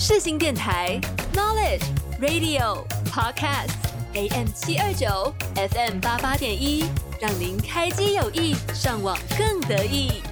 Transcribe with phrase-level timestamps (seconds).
[0.00, 0.96] 世新电台
[1.34, 1.82] Knowledge
[2.20, 3.74] Radio Podcast
[4.14, 6.84] AM 七二九 FM 八八点一，
[7.20, 10.22] 让您开机有意，上网更得意。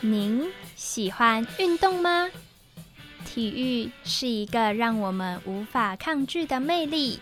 [0.00, 2.30] 您喜欢运动吗？
[3.26, 7.20] 体育是一个让我们无法抗拒的魅力，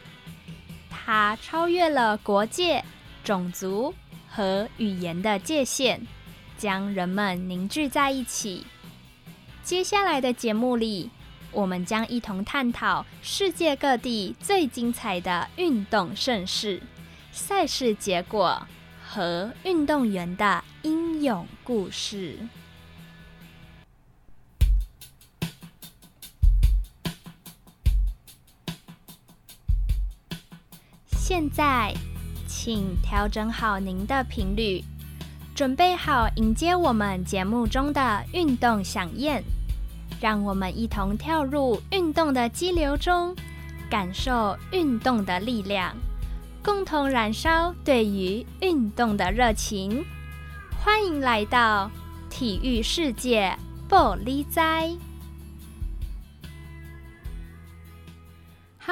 [1.12, 2.84] 它超越了国界、
[3.24, 3.92] 种族
[4.28, 5.98] 和语言的界限，
[6.56, 8.64] 将人们凝聚在一起。
[9.64, 11.10] 接下来的节目里，
[11.50, 16.80] 我们将一同探讨世界各地最精彩的运动盛事、
[17.32, 18.64] 赛事结果
[19.04, 22.38] 和运动员的英勇故事。
[31.30, 31.94] 现在，
[32.48, 34.82] 请调整好您的频率，
[35.54, 39.40] 准备好迎接我们节目中的运动响宴。
[40.20, 43.32] 让我们一同跳入运动的激流中，
[43.88, 45.94] 感受运动的力量，
[46.64, 50.04] 共同燃烧对于运动的热情。
[50.82, 51.88] 欢迎来到
[52.28, 53.56] 体育世界，
[53.88, 54.58] 报你知。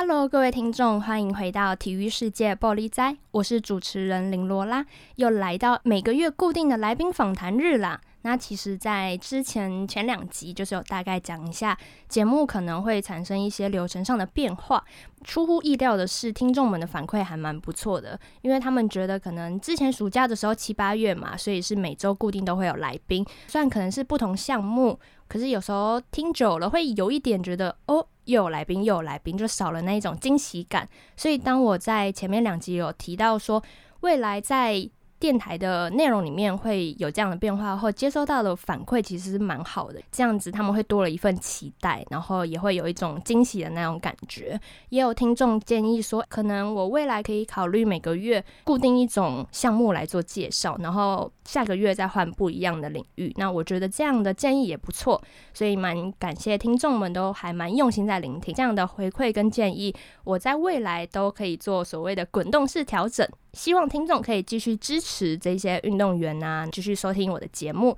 [0.01, 3.03] Hello，各位听众，欢迎回到体育世界报你知。
[3.33, 8.01] 我是主持人林罗拉，又来到每个月固定的来宾访谈日啦。
[8.23, 11.77] 那其实，在之前前两集就是有大概讲一下
[12.09, 14.85] 节目可能会产生一些流程上的变化。
[15.25, 24.97] 出乎意料的是，听众们的反馈还蛮不错的，因为他们觉得可能之前暑假的时候七八月嘛，所以是每周固定都会有来宾，虽然可能是不同项目，
[25.27, 28.07] 可是有时候听久了会有一点觉得哦。
[28.29, 30.89] 又有来宾，又有来宾，就少了那一种惊喜感。
[31.17, 33.63] 所以，当我在前面两集有提到说，
[34.01, 34.89] 未来在
[35.21, 40.01] 电台的内容里面会有这样的变化后，接收到的反馈其实是蛮好的。
[40.13, 44.59] 这样子他们会多了一份期待，然后也会有一种惊喜的那种感觉。
[44.91, 53.33] 也有听众建议说，可能我未来可以考虑每个月固定一种项目来做介绍，然后下个月再换不一样的领域。
[53.37, 55.21] 那我觉得这样的建议也不错，
[55.53, 59.95] 所以蛮感谢听众们都还蛮用心在聆听这样的回馈跟建议。
[60.25, 63.29] 我在未来都可以做所谓的滚动式调整。
[63.53, 67.97] 希望听众可以继续支持这些运动员啊，继续收听我的节目。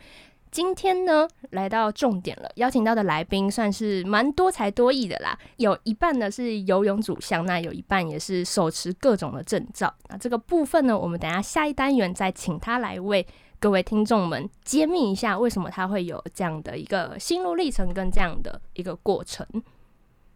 [0.51, 9.95] 今天呢，来到重点了，邀请到的来宾算是蛮多才多艺的啦，有一半呢是游泳主项，那有一半也是手持各种的证照。
[10.09, 13.25] 那这个部分呢，我们等下下一单元再请他来为
[13.61, 19.47] 各位听众们揭秘一下，为什么他会有这样的一个心路历程跟这样的一个过程。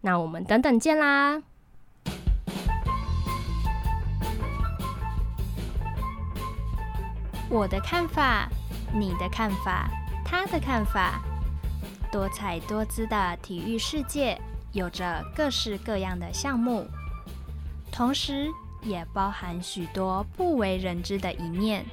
[0.03, 1.43] 那我们等等见啦。
[7.55, 8.49] 我的看法，
[8.93, 9.89] 你的看法，
[10.25, 11.23] 他的看法，
[12.11, 14.37] 多彩多姿的体育世界
[14.73, 16.85] 有着各式各样的项目，
[17.93, 18.49] 同时
[18.83, 21.87] 也包含许多不为人知的一面。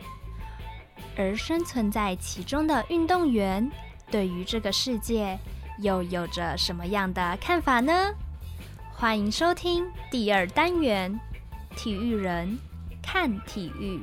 [1.15, 3.71] 而生存在其中的运动员，
[4.09, 5.37] 对于这个世界
[5.77, 8.11] 又有着什么样的看法呢？
[8.91, 11.21] 欢迎收听第二单元
[11.77, 12.57] 《体育人
[13.03, 13.97] 看体育》。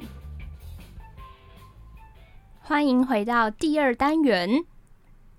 [2.68, 4.62] 欢迎回到第二单元。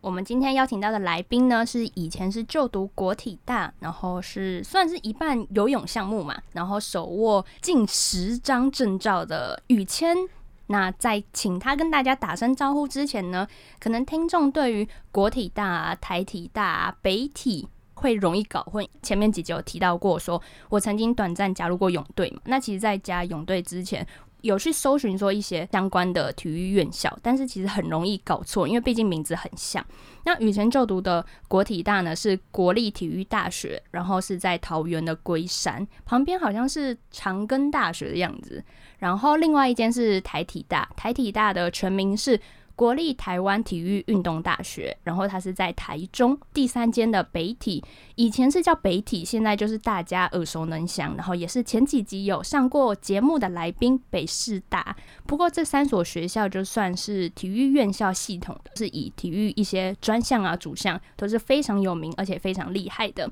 [0.02, 10.18] 我们今天邀请到的来宾呢，是以前是就读国体大，然后是算是一半游泳项目嘛，然后手握近十张证照的宇谦。
[10.66, 13.48] 那在请他跟大家打声招呼之前呢，
[13.80, 18.84] 可能听众对于国体大、台体大、北体会容易搞混。
[19.04, 22.42] 前面几集有提到过说，说我曾经短暂加入过泳队嘛。
[22.46, 24.08] 那其实，在加泳队之前，
[24.42, 29.86] 有去搜寻说一些相关的体育院校，但是其实很容易搞错，因为毕竟名字很像。
[30.26, 38.63] 那以前就读的国体大呢，是国立体育大学，然后是在桃园的龟山旁边，好像是长庚大学的样子。
[38.98, 42.40] 然后另外一间是台体大，台体大的全名是。
[42.80, 46.40] 国立台湾体育运动大学，然后它是在台中。
[46.54, 47.84] 第三间的北体，
[48.16, 54.96] 以前是叫北体，现在就是大家耳熟能详，然后也是前几集有上过节目的来宾北师大。
[55.28, 63.30] 不过这三所学校就算是体育院校系统的，是以体育一些专项啊主项都是非常有名而且非常厉害的。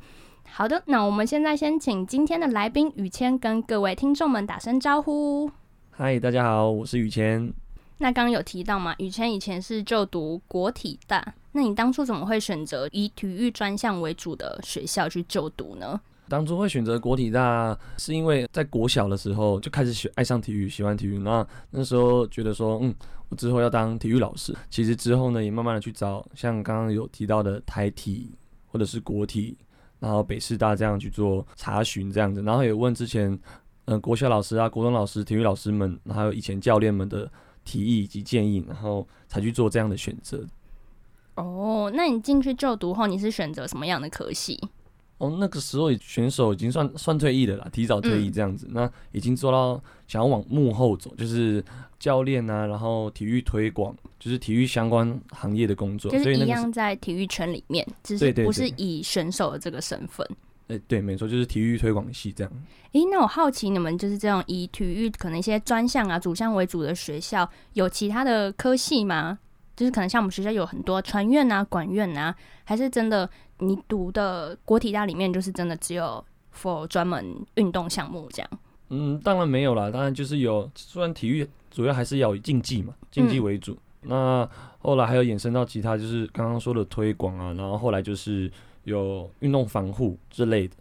[0.50, 5.50] 好的，那我们现在先请今天的来宾宇谦跟各位听众们打声招呼。
[5.92, 7.54] 嗨，大家好，我是宇谦。
[8.00, 16.00] 那刚刚有提到嘛，宇谦以前是就读国体大，那你当初怎么会选择以体育专项为主的学校去就读呢？
[16.30, 21.18] 当初会选择国体大，是因为在国小的时候就开始喜爱上体育，喜欢体育。
[21.18, 22.94] 那那时候觉得说，嗯，
[23.30, 24.54] 我之后要当体育老师。
[24.70, 28.30] 其实之后呢，也慢慢的去找，像刚刚有提到的台体
[28.68, 29.58] 或者是国体，
[30.00, 33.40] 然后北师大这样去做查询这样子，然后也问之前，
[33.86, 37.32] 嗯、国小老师啊、国中老师、体育老师们，还有以前教练们的
[37.68, 40.46] 提议以及建议，然后才去做这样的选择。
[41.36, 44.58] 哦，那你进去就读后，你是选择什么样的科系？
[45.18, 51.64] 哦，那个时候选手已经算算退役的啦，提早退役这样子，嗯、那已经做到想要往幕后走，就是
[52.00, 60.26] 教练啊，然后体育推广，就是体育相关行业的工作，就是一样在体育圈里面，只是不是以选手的这个身份。
[60.68, 62.54] 哎、欸，对，没错，就是体育推广系这样。
[62.88, 69.40] 哎、欸，那我好奇你们就是这种以体育可能一些专项啊、主项为主的学校，有其他的科系吗？
[69.76, 73.30] 就是可能像我们学校有很多传院啊、管院啊，还是真的？
[73.60, 76.24] 你读的国体大里面就是真的只有
[76.56, 78.50] for 专门运动项目这样？
[78.90, 83.74] 嗯，当然没有啦，当然就是有，虽然体育主要还是要以竞技嘛，竞技为主。
[84.04, 88.52] 嗯、那后来还有衍生到其他，就是刚刚说的推广啊，然后后来就是
[88.88, 90.76] 有运动防护之类的，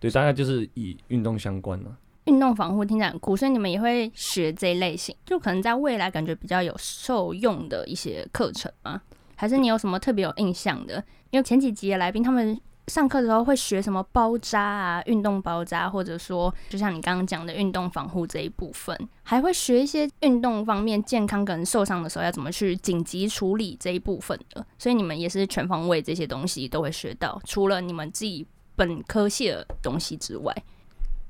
[0.00, 1.94] 对，大概就是以运动相关的。
[2.24, 9.02] 运动防护听起来很酷，所以你们也会学这一类型，就可能在未来感觉比较有受用的一些课程吗？
[9.36, 11.04] 还是你有什么特别有印象的？
[11.30, 12.58] 因为前几集的来宾他们
[12.90, 24.66] 上课的时候会学什么包扎啊、运动包扎，或者说就像你刚刚讲的运动防护这一部分，还会学一些运动方面健康跟受伤的时候要怎么去紧急处理这一部分的。
[24.76, 30.54] 所以你们也是全方位这些东西都会学到，除了你们自己本科系的东西之外，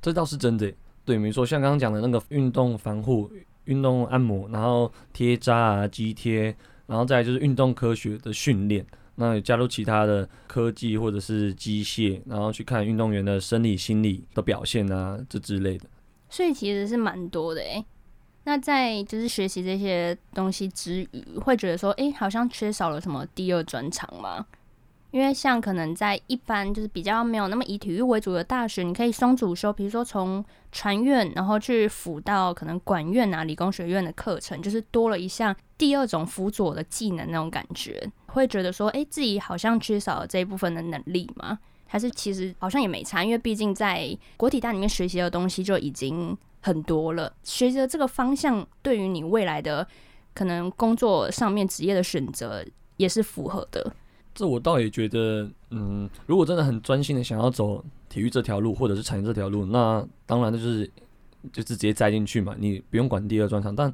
[0.01, 0.73] 这倒是真的。
[1.05, 3.31] 对，没错，像刚刚讲的那个运动防护、
[3.65, 6.55] 运动按摩，然后贴扎啊、肌贴。
[6.87, 8.85] 然后再就是运动科学的训练，
[9.21, 15.85] 那也加入其他的科技或者是机械，然后去看运动员的生理、心理的表现啊，这之类的。
[16.27, 17.85] 所以其实是蛮多的诶。
[18.43, 24.43] 那在就是学习这些东西之余，会觉得说，诶，好像缺少了什么第二专长吗？
[25.11, 41.59] 因为像可能在一般就是比较没有那么以体育为主的大学，你可以双主修，比如说从传院然后去辅到可能管院啊、理工学院的课程，就是多了一项第二种辅佐的技能那种感觉，会觉得说，哎，自己好像缺少这一部分的能力吗？
[41.87, 49.85] 还是其实好像也没差，因为毕竟在国体大里面学习的东西就已经很多了，学习的这个方向对于你未来的
[50.33, 52.63] 可能工作上面职业的选择
[52.95, 53.93] 也是符合的。
[54.33, 60.89] 这我倒也觉得，嗯，如果真的很专心的想要走体育这条路，或者是产业这条路，那当然就是
[61.51, 63.75] 就是直接栽进去嘛，你不用管第二专长。
[63.75, 63.93] 但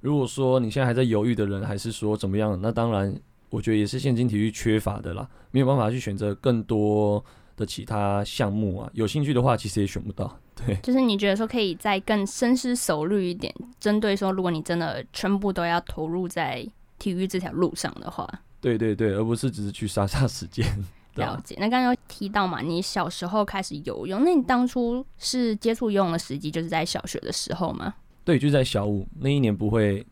[0.00, 3.12] 如果说你现在还在犹豫的人，还是说怎么样，那当然
[3.52, 7.22] 我觉得也是现今体育缺乏的啦，没有办法去选择更多
[7.54, 8.90] 的其他项目啊。
[8.94, 10.38] 有兴趣的话，其实也选不到。
[10.54, 16.66] 对，就是你觉得说可以再更深思熟虑一点，针对说如果你真的全部都要投入在
[16.98, 18.26] 体育这条路上的话。
[18.60, 20.66] 对对对，而不是只是去杀杀时间。
[21.16, 21.54] 了解。
[21.58, 27.92] 那刚刚有提到嘛，你小时候开始游泳，那你当初是接触游泳的时机就是在小学的时候吗？
[28.24, 30.06] 对，就在小五那一年不会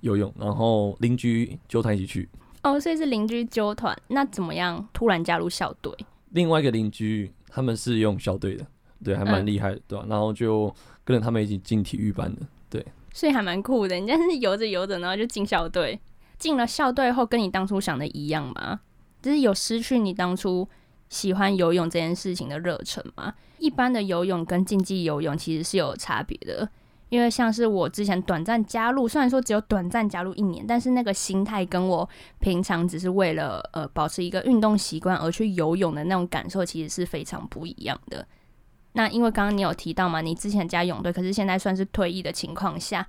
[0.00, 2.28] 游泳，然后邻居揪他一起去。
[2.62, 5.92] 哦，所以是邻居纠团，那怎么样突然加入校队？
[6.30, 8.66] 另外一个邻居他们是用校队的，
[9.04, 10.06] 对，还蛮厉害的，嗯、对吧、啊？
[10.08, 10.74] 然后就
[11.04, 12.86] 跟着他们一起进体育班的，对。
[13.12, 16.00] 所以还蛮酷的，人家是游着游着，然后就进校队。
[16.38, 18.80] 进了校队后，跟你当初想的一样吗？
[19.20, 20.66] 就是有失去你当初
[21.08, 23.34] 喜欢游泳这件事情的热忱吗？
[23.58, 26.68] 一般的游泳跟竞技游泳其实是有差别的，
[27.12, 38.26] 因为像是我之前短暂加入，虽然说只有短暂加入一年，但是那个心态跟我平常只是为了呃保持一个运动习惯而去游泳的那种感受，其实是非常不一样的。
[38.94, 43.06] 那因为刚刚你有提到嘛，你之前加泳队，可是现在算是退役的情况下。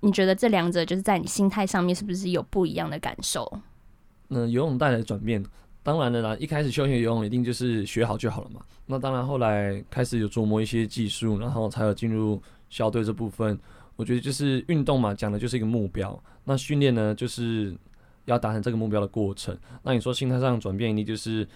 [0.00, 3.60] 你觉得这两者就是在你心态上面是不是有不一样的感受？
[4.28, 5.44] 那游泳带来的转变，
[5.82, 8.62] 当然了啦，一开始休闲游泳一定就是学好就好了嘛。
[8.86, 13.56] 那当然后来开始有琢磨一些技术，然后才有进入校队这部分。
[13.96, 16.18] 我觉得就是运动嘛，讲的就是一个目标。
[16.44, 17.76] 那训练呢，就是
[18.24, 19.56] 要达成这个目标的过程。
[19.82, 21.46] 那你说心态上转变，一定就是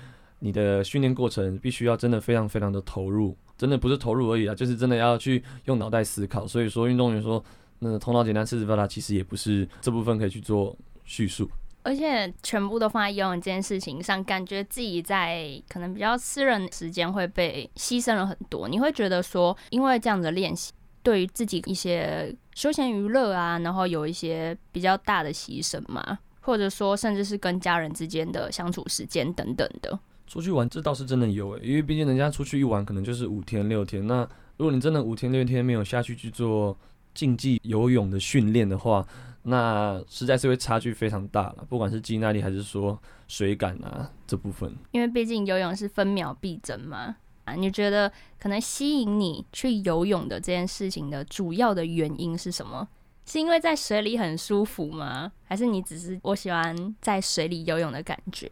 [0.40, 6.46] 你的训练过程必须要真的非常非常的投入，真的不是投入而已啊，就是真的要去用脑袋思考。
[6.46, 7.42] 所以说，运动员说。
[7.78, 11.46] 那头脑简单，四肢发达，其实也不是这部分可以去做叙述，
[11.82, 18.66] 而且全部都放在游泳这件事情上，感觉自己在可能比较私人时间会被牺牲了很多。
[18.66, 20.72] 你会觉得说，因为这样的练习，
[21.06, 29.96] 对于自己一些休闲娱乐啊，然后有一些比较大的牺牲嘛，或者说甚至是跟家人之间的相处时间等等的。
[30.26, 36.76] 出去玩这倒是真的有诶，因为毕竟人家出去一玩可能就是五天六天，那如果你真的五天六天没有下去去做
[37.14, 39.06] 竞技游泳的训练的话，
[39.44, 44.74] 那实在是会差距非常大了，不管是肌耐力还是说水感啊这部分。
[44.90, 47.16] 因为毕竟游泳是分秒必争嘛，啊，
[47.54, 52.88] 你觉得可能吸引你去游泳的这件事情的主要的原因是什么？
[53.24, 55.32] 是因为在水里很舒服吗？
[55.44, 58.50] 还是你只是我喜欢在水里游泳的感觉？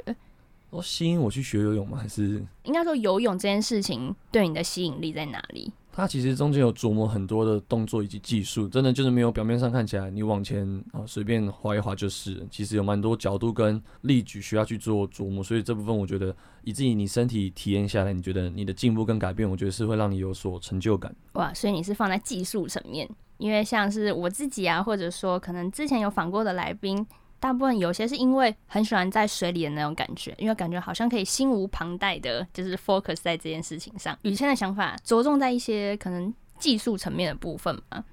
[0.71, 1.97] 哦，吸引我去学游泳吗？
[1.97, 5.73] 还是应该说游泳这件事情对你的吸引力在哪里？
[5.97, 16.35] 它其实中间有琢磨很多的动作以及技术，真的就是没有表面上看起来你往前啊随便滑一滑就是，其实有蛮多角度跟力矩需要去做琢磨，所以这部分我觉得
[16.65, 21.15] 以自己你身体体验下来，你觉得你的进步跟改变，我觉得是会让你有所成就感。
[21.35, 23.09] 哇，所以你是放在技术层面，
[23.39, 27.07] 因为像是我自己啊，或者说可能之前有访过的来宾。
[27.41, 34.19] 大部分有些是因为很喜欢在水里的那种感觉，因为感觉好像可以心无旁贷的，就是 focus 在这件事情上。
[34.23, 38.05] 宇谦的想法着重在一些可能技术层面的部分嘛？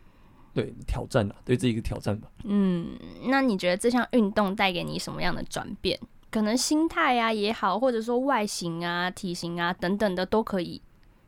[0.54, 2.28] 对，挑战啊，对自己一个挑战吧。
[2.44, 5.98] 嗯，那你觉得这项运动带给你什么样的转变？
[6.30, 10.82] 可能心态啊也好，或者说外形啊、体型啊等等的都可以。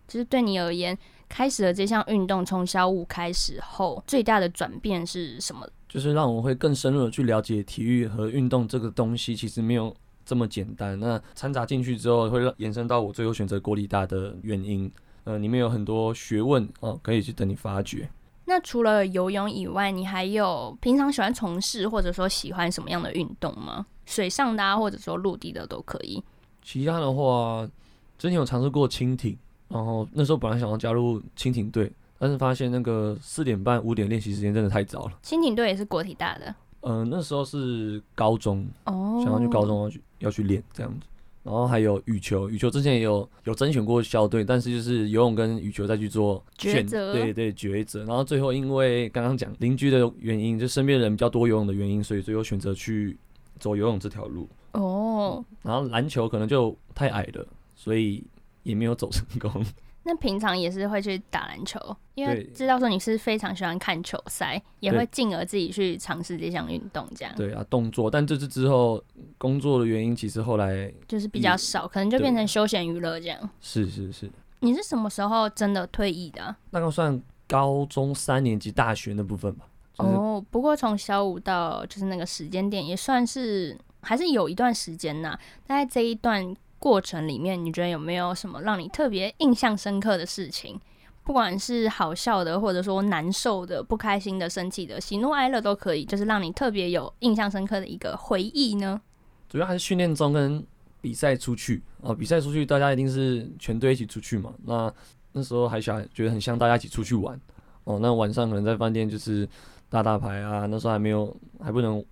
[0.06, 0.98] 就是对你而言，
[1.30, 5.66] 开始了这项运动从小五开始后，最大的转变是什么？
[5.94, 9.96] 就是让我会更深入的去了解体育和运动这个东西，其实没有
[10.26, 11.00] 这么简单。
[11.00, 14.92] 那掺杂进去之后，会让延伸到我最后选择国立大的原因。
[15.26, 18.10] 呃，里面有很多学问哦，可以去等你发掘。
[18.46, 23.86] 那除了游泳以外，你还有平常喜欢从事或者说喜欢什么样的运动吗？
[24.08, 26.24] 水上的啊，或者说陆地的都可以。
[26.64, 27.70] 其他的话，
[28.18, 31.94] 之前有尝试过蜻蜓，然后那时候本来想要加入蜻蜓队。
[32.24, 35.12] 但是发现那个四点半五点练习时间真的太早了。
[35.22, 36.56] 轻艇队也是国体大的。
[36.80, 41.06] 嗯、呃，那时候是高中哦，想要去高中要去要去练这样子。
[41.44, 48.06] 然后还有羽球，羽球之前也有有甄选过校队，但是就是游泳跟羽球再去做选择，对对抉择。
[48.06, 53.18] 然后最后因为刚刚讲邻居的原因，就身边人比较多游泳的原因，所以最后选择去
[53.60, 54.48] 走游泳这条路。
[54.72, 55.58] 哦、嗯。
[55.64, 58.24] 然后篮球可能就太矮了，所以
[58.64, 59.62] 也没有走成功。
[60.06, 61.80] 那平常也是会去打篮球，
[62.14, 67.34] 因为知道说你是非常喜欢看球赛，也会进而自己去尝试这项运动，这样。
[67.38, 69.02] 对啊，动作，但这次之后
[69.38, 73.50] 工作的原因，其实后来就是比较少，可能就变成休闲娱乐这样。
[73.62, 74.30] 是是是。
[74.60, 76.54] 你是什么时候真的退役的？
[76.70, 79.66] 大概算高中三年级大学那部分吧。
[79.94, 85.40] 就是、哦，不过从小五到就是那个时间点，也算是还是有一段时间呐。
[85.66, 86.54] 大概这一段。
[86.84, 90.78] 过程里面，你觉得有没有什么让你特别印象深刻的事情？
[91.24, 99.00] 不管是好笑的，或者说难受的、不开心的、生气的、喜怒哀乐都可以，就是让你特别有印象深刻的一个回忆呢？
[99.48, 100.62] 主要还是训练中跟
[101.00, 104.54] 比赛出去啊，比赛出去大家一定是全队一起出去嘛。
[104.66, 104.94] 那
[105.32, 107.40] 那时候还想觉得很像大家一起出去玩
[107.86, 107.98] 哦。
[108.02, 109.48] 那晚上可能在饭店就是
[109.90, 112.04] 打打牌啊，那时候还没有还不能。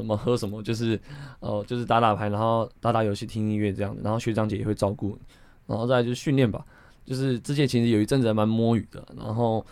[0.00, 0.96] 什么喝什么，就是，
[1.40, 4.00] 哦、呃，就是打打牌，然后打打游戏，听音乐这样的。
[4.02, 5.18] 然后学长姐也会照顾，
[5.66, 6.64] 然后再来就是训练吧。
[7.04, 9.64] 就是之前其实有一阵子还蛮摸鱼的，然后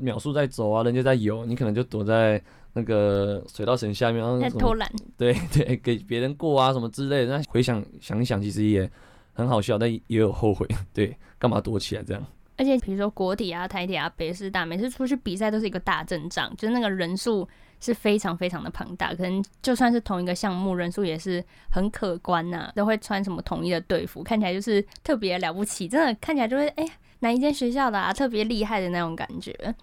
[0.00, 4.90] 秒数在走啊，人家在游，你可能就躲在那个水稻绳下面，然后在偷懒。
[5.16, 7.36] 对 对，给别人过啊什么之类的。
[7.36, 8.90] 那回想想一想，其实也
[9.34, 10.66] 很好笑，但也有后悔。
[10.94, 12.22] 对，干嘛躲起来这样？
[12.56, 17.46] 而且比如说国体啊、台体啊、北师大，每次出去比赛都是一个大阵仗，就是那个人数。
[17.80, 22.72] 是非常非常的庞大，可能就算是同一个项目，人数也是很可观呐、啊。
[22.76, 29.74] 都会穿什么统一的队服，看起来就是特别了不起，真的看起来就会哎、欸，哪一间学校的啊，特别厉害的那种感觉。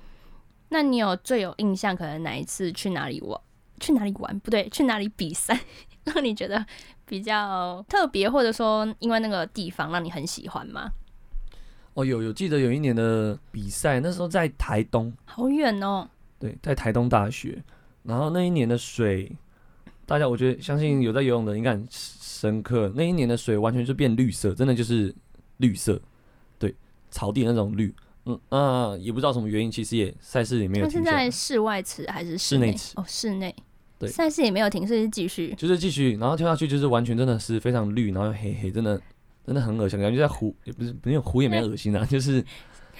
[0.70, 3.39] 那你有最有印象，可能哪一次去哪里玩？
[3.80, 4.39] 去哪里玩？
[4.39, 5.60] 不对，去哪里比赛，
[6.06, 6.66] 让你觉得
[7.06, 10.92] 比较特别，或者说因为那个地方让你很喜欢吗？
[11.94, 16.08] 哦，有有记得有一年的比赛，那时候在台东，好远哦。
[16.39, 17.63] 对，在台东大学。
[18.08, 19.30] 然后那一年的水，
[20.06, 22.92] 大家我觉得相信有在游泳的应该很深刻。
[22.96, 25.14] 那一年的水完全就变绿色，真的就是
[25.58, 26.02] 绿色，
[26.58, 26.74] 对，
[27.12, 27.94] 草地那种绿。
[28.26, 31.04] 嗯，那也不知道什么原因，其实也赛事也没有停。
[31.04, 32.94] 那是在室外池还是室内池？
[32.96, 33.54] 哦，室内。
[34.00, 35.54] 对，赛事也没有停，所以是继续。
[35.56, 39.02] 就是继续，然后跳下去就是完全真的是非常绿，然后又黑黑，真的
[39.46, 42.44] 真的很恶心，感觉在湖也不是没有湖也没恶心啊， 就是。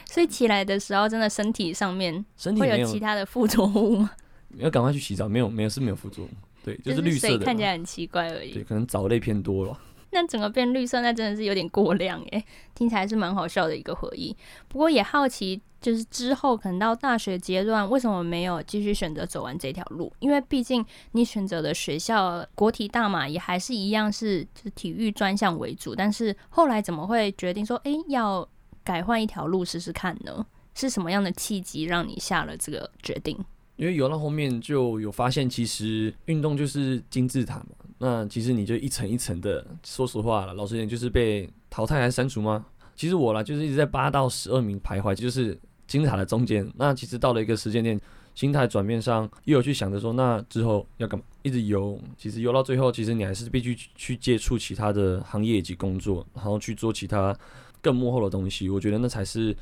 [0.06, 2.26] 所以起来的时候，真的身体上面
[2.58, 4.12] 会有其他的附着物吗？
[4.58, 6.32] 要赶快去洗澡，没有没有是没有副作用，
[6.64, 8.54] 对，就是绿色的，看起来很奇怪而已。
[8.54, 9.80] 对，可能藻类偏多了。
[10.12, 12.44] 那整个变绿色，那真的是有点过量耶。
[12.74, 14.36] 听起来是蛮好笑的一个回忆。
[14.70, 20.12] 不过也好奇，就是之后可能到大学阶段，为什么没有继续选择走完这条路？
[20.20, 25.94] 因为毕竟你选择的学校国体大嘛，也还是一样是就是体育专项为主。
[25.94, 28.48] 但是后来怎么会决定说，哎，要
[28.86, 30.46] 改换一条路试试看呢？
[30.74, 33.38] 是什么样的契机让你下了这个决定？
[33.78, 37.68] 因为游到后面就有发现，其实运动就是金字塔嘛。
[38.00, 42.66] 那其实你就一层一层的，说实话了，老实点就是被淘汰还是删除吗？
[42.96, 45.58] 其实我啦，就是一直在八到十二名徘徊，就是
[45.88, 46.68] 金字塔的中间。
[46.76, 48.00] 那其实到了一个时间点，
[48.36, 51.26] 心态转变上又有去想着说，那之后要干嘛？
[51.44, 57.36] 一直游，其实游到最后，其实你还是必须去接触其他的行业以及工作，然后去做其他
[57.82, 58.70] 更幕后的东西。
[58.70, 59.56] 我觉得那才是。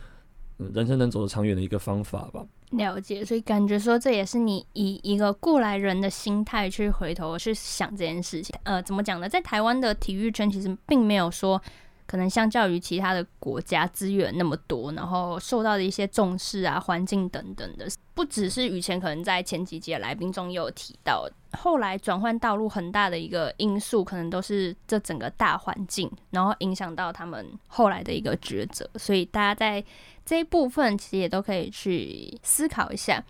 [0.58, 2.46] 人生能走得长远的一个方法吧。
[2.72, 8.56] 了解，所以感觉说这也是你以一个过来人的心态去回头去想这件事情。
[8.64, 9.30] 呃，怎么讲呢？
[9.30, 11.62] 在台湾的体育圈其实并没有说。
[12.08, 28.90] 可能相较于其他的国家资源那么多，然后受到的一些重视啊、环境等等的，不只是以前可能在前几届来宾中也有提到，后来转换道路很大的一个因素，可能都是这整个大环境，然后影响到他们后来的一个抉择。
[28.96, 29.84] 所以大家在
[30.26, 33.24] 这一部分其实也都可以去思考一下。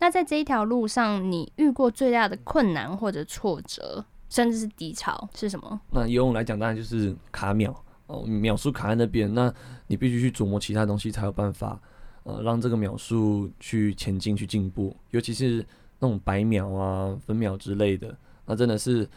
[0.00, 5.80] 那在这一条路上，你遇过最大的困难或者挫折，甚至是低潮是什么？
[5.92, 7.72] 那游泳来讲，当然就是卡秒。
[8.08, 9.50] 哦，秒数卡在那边，那
[9.86, 11.80] 你必须去琢磨其他东西，才有办法，
[12.24, 14.96] 呃，让这个秒数去前进、去进步。
[15.10, 15.64] 尤其是
[15.98, 19.08] 那种百秒啊、分秒之类的，那真的是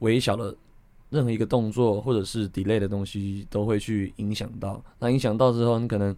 [0.00, 0.54] 微小的
[1.10, 4.82] 任何一个动作或者是 delay 的东西，都会去影响到。
[4.98, 6.16] 那影响到之后，你可能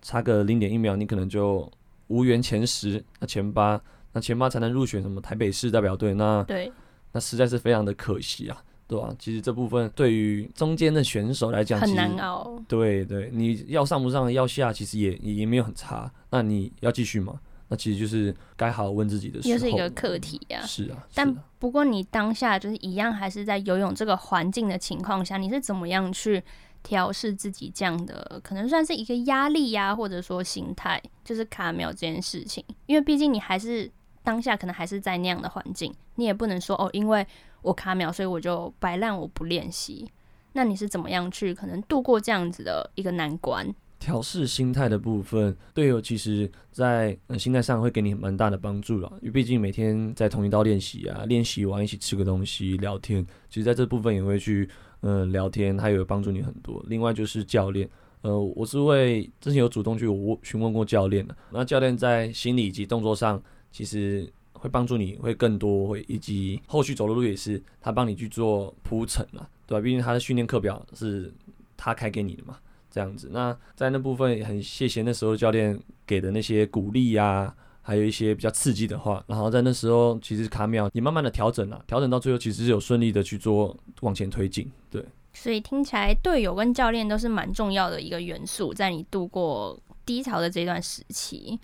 [0.00, 1.70] 差个零点一秒，你可能就
[2.08, 3.80] 无缘前十、那前八，
[4.12, 6.14] 那前八才能入选什么台北市代表队。
[6.14, 6.72] 那对，
[7.12, 8.64] 那实在是非常的可惜啊。
[8.90, 9.16] 对吧、啊？
[9.20, 12.60] 其实这部分对于中间的选手来讲很难熬。
[12.66, 16.10] 对对，你要上不上，要下，其实也也没有很差。
[16.30, 17.38] 那你要继续吗？
[17.68, 19.52] 那其实就是该好好问自己的时候。
[19.52, 20.66] 也是一个课题呀、啊。
[20.66, 21.06] 是啊。
[21.14, 26.42] 但不过你当下就是一样，还是在游泳这个环境的情况下，你是怎么样去
[26.82, 32.64] 调试自己这样的，可能算是一个压力呀、啊，或者说心态，就是卡秒这件事情。
[32.86, 33.88] 因为毕竟你还是
[34.24, 37.24] 当下可能还是在那样的环境，你也不能说哦，因为。
[37.62, 40.08] 我卡秒，所以我就摆烂，我不练习。
[40.52, 43.72] 那你是怎么样去可能度过这样子的一个难关？
[44.00, 54.68] 调试心态的部分，队友其实在呃心态上会给你蛮大的帮助了，因为毕竟每天在同一道练习啊，练习完一起吃个东西聊天，其实在这部分也会去
[55.00, 56.82] 呃聊天，他也会帮助你很多。
[56.88, 57.88] 另外就是教练，
[58.22, 60.06] 呃，我是会之前有主动去
[60.42, 64.32] 询问过教练的，那教练在心理以及动作上其实。
[64.60, 69.82] 会帮助你会更多，会以及后续走的路也是他帮你去做铺陈了，对吧？
[69.82, 71.32] 毕竟他的训练课表是
[71.78, 72.58] 他开给你的嘛，
[72.90, 73.30] 这样子。
[73.32, 79.24] 那在那部分也很谢谢那时候教练给的那些鼓励呀，还有一些比较刺激的话。
[79.26, 85.02] 然后在那时候，其实卡秒也慢慢的调整了，调整到最后其实是有顺利的去做往前推进，对。
[85.32, 91.58] 所以听起来队友跟教练都是蛮重要的一个元素，在你度过低潮的这段时期。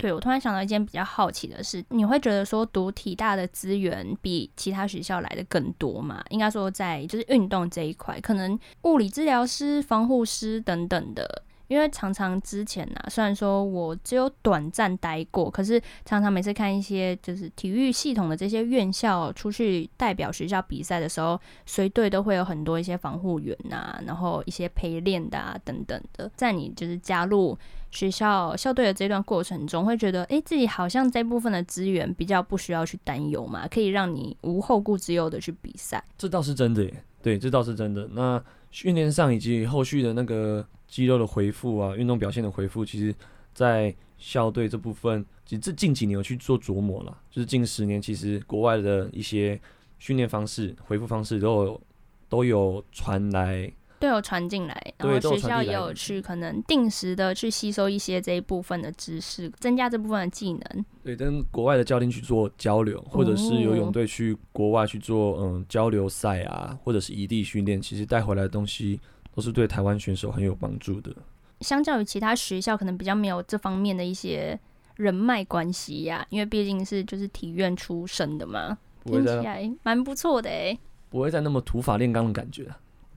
[0.00, 6.24] 对，我突然想到一件比较好奇的事，你会觉得说读体大的资源比其他学校来的更多吗？
[6.30, 11.42] 应该说在就是运动这一块，可能物理治疗师、防护师等等的。
[11.68, 26.28] 因为常常之前呢、啊，虽然说我只有短暂待过，可是常常每次看一些就是体育系统的这些院校出去代表学校比赛的时候，随队都会有很多一些防护员呐，然后一些陪练的啊等等的。
[26.34, 27.56] 在你就是加入
[27.90, 36.02] 学校校队的这段过程中，会觉得诶，自己好像这部分的资源比较不需要去担忧嘛，可以让你无后顾之忧的去比赛。
[36.16, 38.08] 这倒是真的耶，对，这倒是真的。
[38.12, 40.66] 那训练上以及后续的那个。
[40.90, 43.14] 肌肉的恢复啊，运动表现的恢复，其实，
[43.54, 47.16] 在校队这部分，其实这近几年有去做琢磨了。
[47.30, 49.56] 就是近十年，其实国外的一些
[50.00, 51.80] 训练方式、恢复方式都有
[52.28, 60.84] 都有传来，都有传进来，然后学校也有去可能定时的去吸收一些这一部分的知识，增加这部分的技能。
[61.04, 68.98] 对，跟国外的教练去做交流，或者是游泳队去国外去做嗯交流赛啊，或者是异地训练，其实带回来的东西。
[69.32, 71.14] 都是对台湾选手很有帮助的。
[71.60, 74.58] 相较于其他学校，可能比较没有这方面的一些
[74.96, 80.76] 人脉关系呀，因为毕竟是就是体院出身的嘛，听起来蛮不错的哎。
[81.08, 82.66] 不会再那么土法炼钢的感觉。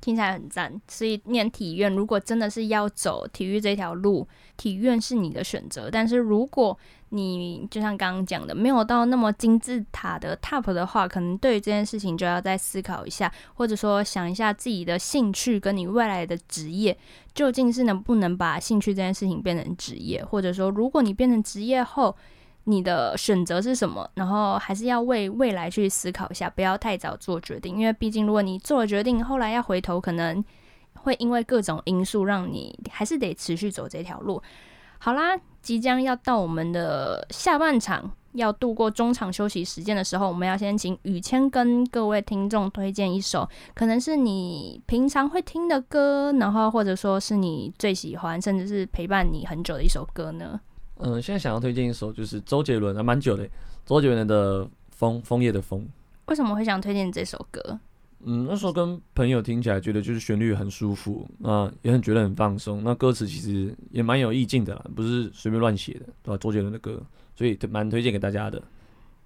[0.04, 0.82] 听起来很赞。
[0.90, 5.90] 所以念体院，如果真的是要走体育这条路，体院是你的选择。
[5.90, 6.78] 但是如果
[7.10, 16.98] 你就像刚刚讲的，没有到那么金字塔的 top 的话，可能对于这件事情就要再思考一下，或者说想一下自己的兴趣跟你未来的职业，
[17.34, 22.14] 究竟是能不能把兴趣这件事情变成职业，或者说如果你变成职业后，
[22.66, 24.10] 你的选择是什么？
[24.16, 30.44] 然后还是要为未来去思考一下，不要太早做决定，因为毕竟如果你做了决定，后来要回头，可能
[30.94, 34.42] 会因为各种因素让你还是得持续走这条路。
[35.00, 50.62] 好啦，即将要到我们的下半场，要度过中场休息时间的时候，我们要先请宇谦跟各位听众推荐一首，可能是你平常会听的歌，然后或者说是你最喜欢，甚至是陪伴你很久的一首歌呢？
[50.98, 53.48] 嗯，现在想要推荐一首就是周杰伦，还蛮久的，
[53.86, 55.82] 周杰伦的《枫枫叶的枫》。
[56.28, 57.80] 为什么会想推荐这首歌？
[58.26, 62.82] 嗯，那时候跟朋友听起来，觉得就是旋律很舒服，啊，也很觉得很放松。
[62.82, 66.38] 那歌词其实也蛮有意境的啦，不是随便乱写的，对吧？
[66.38, 67.02] 周杰伦的歌，
[67.36, 68.62] 所以蛮推荐给大家的。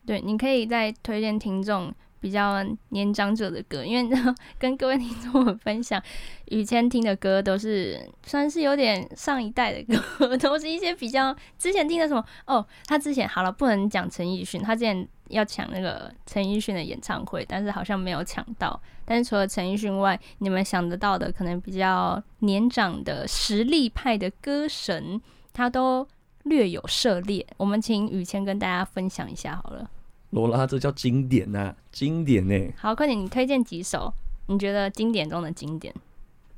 [0.03, 4.17] 对，你可以再推荐听众比较年长者的歌，因为
[4.58, 6.01] 跟各位听众们分享，
[6.45, 15.08] 宇谦听的歌都是算是有点上一代的歌， 都是一些比较之前听的什么哦，他之前好了，不能讲陈奕迅，他之前。
[15.30, 18.82] 要抢那个陈奕迅的演唱会，但是好像没有抢到。
[19.03, 26.08] 但是除了陈奕迅外，你们想得到的可能比较年长的实力派的歌神，他都
[26.43, 27.45] 略有涉猎。
[27.58, 29.91] 我们请宇谦跟大家分享一下好了。
[30.31, 32.73] 罗拉，这叫经典呐、啊，经典呢、欸。
[32.77, 34.13] 好，快点，你推荐几首？
[34.47, 35.93] 你觉得经典中的经典？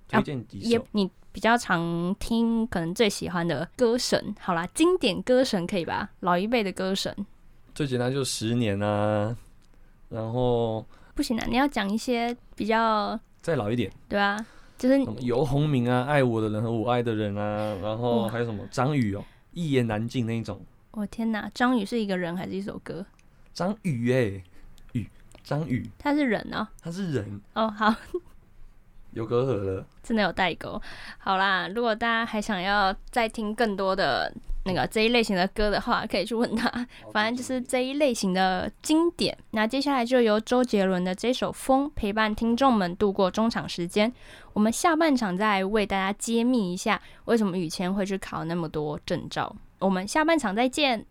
[0.08, 0.70] 推荐几首？
[0.70, 4.36] 也、啊，你比较常听，可能最喜欢的歌神。
[4.40, 6.10] 好啦，经典歌神可以吧？
[6.22, 7.16] 老一辈的歌神。
[7.76, 9.36] 最简单就十年啊，
[10.10, 14.44] 然后不行啊，你要讲一些比较再老一点，对啊，
[14.78, 20.60] 就是游鸿明啊，爱我的人和我爱的人啊，然后还有什么张宇哦，一言难尽那一种。
[20.92, 23.06] 我天哪，张宇是一个人还是一首歌？
[23.60, 24.42] 张宇哎，
[24.94, 25.06] 宇
[25.44, 27.94] 张宇，他是人哦，他是人哦，好，
[29.12, 30.82] 有隔阂了，真的有代沟。
[31.18, 34.34] 好啦，如果大家还想要再听更多的。
[34.66, 36.70] 那个这一类型的歌的话，可以去问他。
[37.12, 39.36] 反正就是这一类型的经典。
[39.52, 44.14] 那接下来就由周杰伦的这首《风》陪伴听众们度过中场时间。
[44.54, 49.56] 我们下半场再为大家揭秘一下，为什么宇谦会去考那么多证照。
[49.80, 51.04] 我们下半场再见。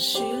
[0.00, 0.39] 是。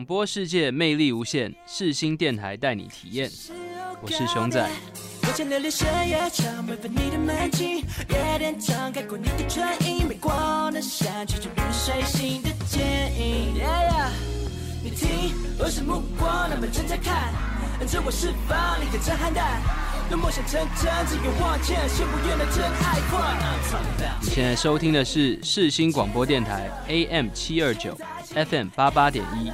[0.00, 3.30] 广播世界魅力无限，世新电台带你体验。
[4.00, 4.66] 我是熊仔。
[24.22, 27.96] 你现在收听的是世新广播电台 AM 七二九
[28.34, 29.52] FM 八八点一。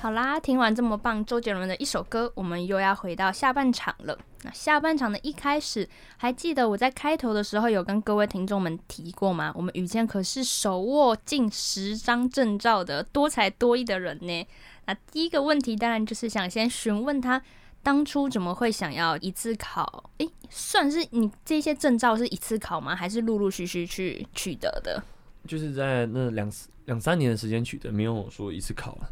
[0.00, 4.16] 好啦，听完这么棒周杰伦的一首歌，我们又要回到下半场了。
[4.42, 9.52] 那下半场的一开始，还记得我在开头的时候有跟各位听众们提过吗？
[9.54, 14.46] 我们宇谦可是手握近十张证照的多才多艺的人呢。
[14.86, 17.42] 那第一个问题当然就是想先询问他，
[17.82, 20.10] 当初怎么会想要一次考？
[20.18, 22.94] 诶，算是你这些证照是一次考吗？
[22.94, 25.02] 还是陆陆续续去取得的？
[25.46, 26.52] 就是在那两
[26.84, 29.10] 两三年的时间取得，没有说一次考了。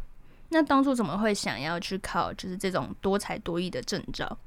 [0.49, 4.37] 那当初怎么会想要去考，就是这种多才多艺的证照？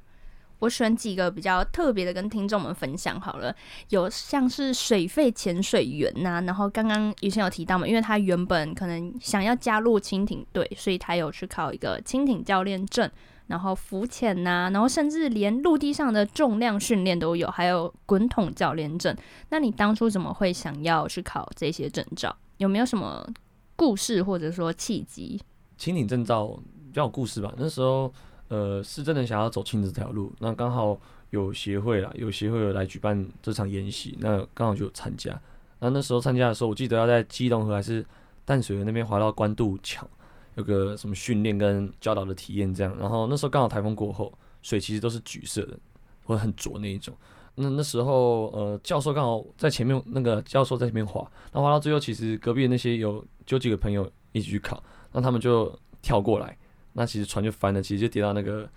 [0.59, 3.53] 我选几个比较特别的跟听众们分享好了，
[3.89, 13.09] 有像是水肺潜水员呐、啊，然后刚刚以前有提到嘛，因为他原本可能想要加入蜻蜓队，所以他有去考一个蜻蜓教练证，
[13.51, 19.13] 然后浮潜呐，然后甚至连陆地上的重量训练都有，还有滚筒教练证。
[19.49, 22.33] 那你当初怎么会想要去考这些证照？
[22.57, 23.27] 有没有什么
[23.75, 25.37] 故事或者说契机？
[25.77, 26.47] 轻艇证照
[26.87, 27.53] 比较有故事吧。
[27.57, 28.13] 那时候，
[28.47, 30.31] 呃，是真的想要走轻这条路。
[30.39, 30.97] 那刚好
[31.31, 35.37] 有协会啦，有协会有来举办这场演习，那刚好就参加。
[35.79, 38.05] 那那时候参加的时候，我记得要在基隆河还是
[38.45, 40.07] 淡水河那边划到关渡桥，
[40.55, 42.95] 有个什么训练跟教导的体验这样。
[42.99, 45.77] 然后那时候刚好台风过后，水其实都是橘色的，
[46.23, 47.15] 会很浊那一种。
[47.55, 54.81] 那那时候，呃，教授刚好在前面，那个教授在前面划，那划到最后，其实隔壁的那些有就几个朋友一起去考。
[55.11, 56.57] 那他们就跳过来，
[56.93, 58.67] 那其实船就翻了，其实就跌到那个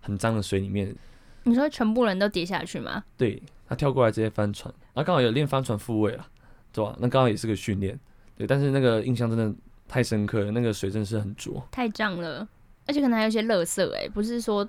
[0.00, 0.94] 很脏的水里面。
[1.44, 3.04] 你说全部人都跌下去吗？
[3.16, 6.26] 对，他跳过来直接翻船，那刚好有练翻船复位了，
[6.72, 6.96] 对吧？
[6.98, 7.98] 那刚好也是个训练，
[8.36, 8.46] 对。
[8.46, 9.54] 但是那个印象真的
[9.94, 12.44] 太深刻了，那个水真的是很浊，太胀了，
[12.84, 14.68] 而且可能还有一些垃圾，哎，不是说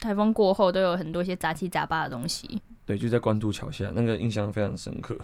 [0.00, 2.58] 台风过后都有很多一些杂七杂八的东西。
[2.86, 5.18] 对，就在关渡桥下，那个印象非常深刻。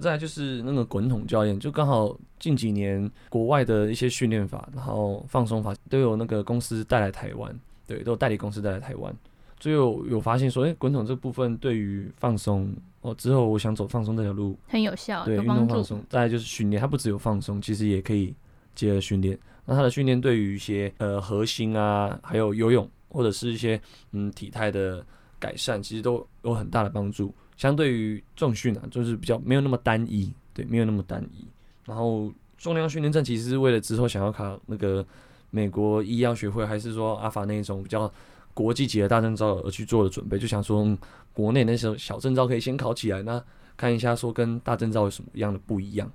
[0.00, 9.14] 再来就是那个滚筒教练，就刚好近几年国外的一些训练法，然后放松法都有那个公司带来台湾，对，都有代理公司带来台湾。
[9.60, 16.02] 最后有发现说，哎，滚筒这部分对于放松哦，之后我想走放松这条路很有效，对，运动放松。
[16.08, 18.34] 再来就是训练，它不只有放松，其实也可以
[18.74, 19.38] 接着训练。
[19.64, 23.80] 那他的训练对于一些呃核心啊，还有游泳或者是一些
[24.10, 25.04] 嗯体态的
[25.38, 27.34] 改善，其实都有很大的帮助。
[27.56, 31.46] 相对于重训啊，就是比较没有那么单一，对，没有那么单一。
[31.84, 35.04] 然后重量训练证其实是为了之后想要考那个
[35.50, 38.12] 美国医药学会，还是说阿法那一种比较
[38.54, 40.98] 国际级的大证照而去做的准备，就想说
[41.32, 43.40] 国内那时候小证照可以先考起来，那
[43.76, 46.10] 看一下说跟大证照有什么样的不一样。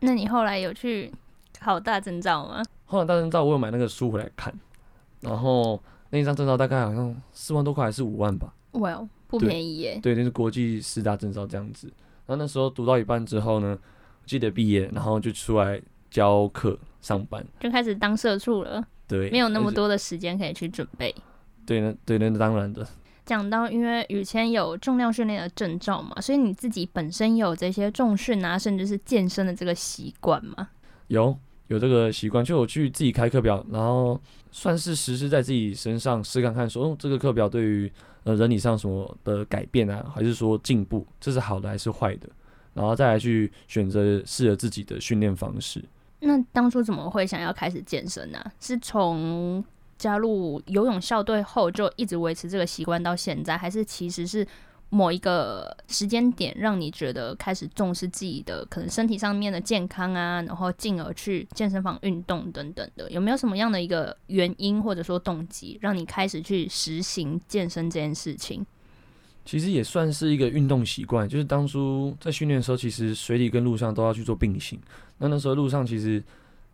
[0.00, 1.12] 那你后来有去
[1.60, 2.62] 考大证照吗？
[2.86, 4.52] 后来大证照我有买那个书回来看，
[5.20, 8.54] 然后那一张证照大概好像四万多块还是五万吧。
[8.72, 9.08] Well。
[9.28, 11.86] 不便宜耶，对，那是国际四大证照这样子。
[12.26, 13.78] 然后那时候读到一半之后呢，
[14.26, 18.84] 记得毕业，然后就出来教课上班，就开始当社畜了。
[19.08, 21.14] 对，没有那么多的时间可以去准备。
[21.64, 22.86] 对呢，对，那当然的。
[23.24, 30.68] 讲到，因为宇谦有重量训练的证照嘛，所以你自己本身有这些重训啊，甚至是健身的这个习惯吗？
[31.12, 31.36] 有，
[31.68, 34.20] 有这个习惯，就我去自己开课表，然后
[34.50, 37.92] 算是实施在自己身上试看看说，说哦，这个课表对于。
[38.24, 42.28] 呃，人体上什么的改变啊，还是说进步，这是好的还是坏的？
[42.72, 45.84] 然后再来去选择适合自己的训练方式。
[46.20, 48.38] 那当初怎么会想要开始健身呢？
[48.60, 49.64] 是从
[49.98, 54.46] 加入游泳校队后就一直维持这个习惯到现在，还是其实是？
[54.94, 68.66] 某一个时间点，让你觉得开始重视自己的可能身体上面的健康啊，然后进而去健身房运动等等的，有没有什么样的一个原因或者说动机，让你开始去实行健身这件事情？
[69.46, 74.78] 其实也算是一个运动习惯，就是当初在训练的时候，其实水里跟陆上都要去做并行。
[75.16, 76.22] 那那时候陆上其实，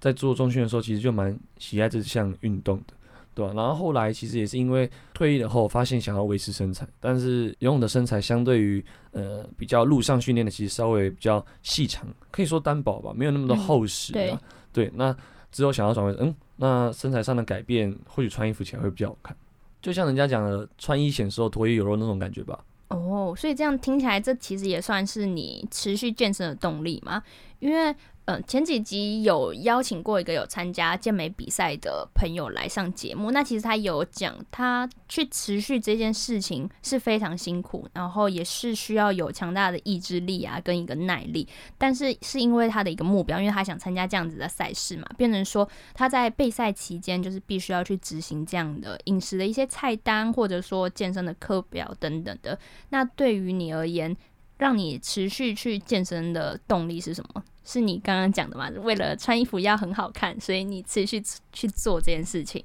[0.01, 2.95] 在做中训的时候，其实就蛮喜爱这项运动的。
[3.39, 3.53] 对吧？
[3.55, 14.41] 然后后来其实也是因为退役了后，发现想要维持身材，但是游泳的身材相对于呃比较陆上训练的，其实稍微比较细长，可以说单薄吧，没有那么多厚实、啊嗯。
[14.73, 15.17] 对，对，那
[15.53, 19.37] 之后想要转为嗯，那身材上的改变，或许穿衣服起来会比较好看。
[19.81, 22.59] 就像人家讲的“穿衣显瘦，脱衣有肉”那种感觉吧。
[22.89, 27.23] 哦，所以这样听起来，这其实也算是你持续健身的动力嘛？
[27.61, 27.95] 因为。
[28.29, 41.49] 嗯，前几集有邀请过一个有参加健美比赛的朋友来上节目，那其实他有讲，他去持续这件事情是非常辛苦，然后也是需要有强大的意志力啊，跟一个耐力。
[41.79, 52.59] 但是是因为他的一个目标，因为他想参加这样子的赛事嘛，变成说他在备赛期间就是必须要去执行这样的饮食的一些菜单，或者说健身的课表等等的。
[52.91, 54.15] 那对于你而言，
[54.59, 57.43] 让你持续去健身的动力是什么？
[57.71, 58.71] 是你刚刚讲的嘛？
[58.83, 62.65] 为了穿衣服要很好看，所以你持续去做这件事情。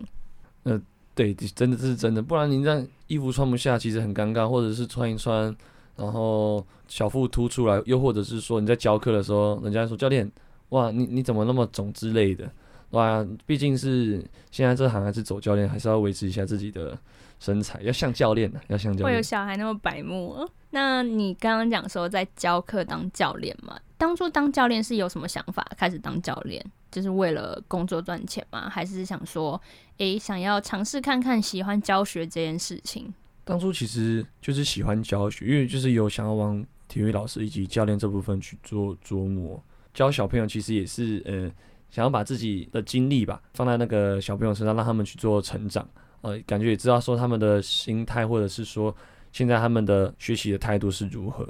[0.64, 0.82] 呃，
[1.14, 5.54] 对，真的是真的，不然你这样衣服穿不下，其实很尴尬，或者是穿一穿，
[5.98, 10.32] 然后小腹凸出来，又或者是说你在教课的时候，人家说教练，
[10.70, 12.50] 哇，你你怎么那么肿之类的，
[12.92, 16.98] 哇，毕竟是现在这行还是走教练，还是要维持一下自己的
[17.42, 19.06] 身材，要像教练的，要像教练。
[19.06, 20.48] 会有小孩那么白目？
[20.70, 23.78] 那你刚刚讲说在教课当教练嘛？
[24.04, 25.66] 当初当教练是有什么想法？
[25.78, 26.62] 开始当教练
[26.92, 28.70] 就是为了工作赚钱吗？
[28.70, 29.60] 还是想说，
[30.00, 33.14] 诶、想要尝试看看喜欢教学这件事情？
[33.46, 39.64] 当初其实就是喜欢教学，因为就是有想要往体育老师以及教练这部分去做琢磨。
[39.94, 41.50] 教小朋友其实也是，呃，
[41.90, 45.88] 想要把自己的精力吧放在那个小朋友身上，让他们去做成长。
[46.20, 48.94] 呃，感觉也知道说他们的心态，或者是说。
[49.32, 51.44] 现在他们的学习的态度是如何？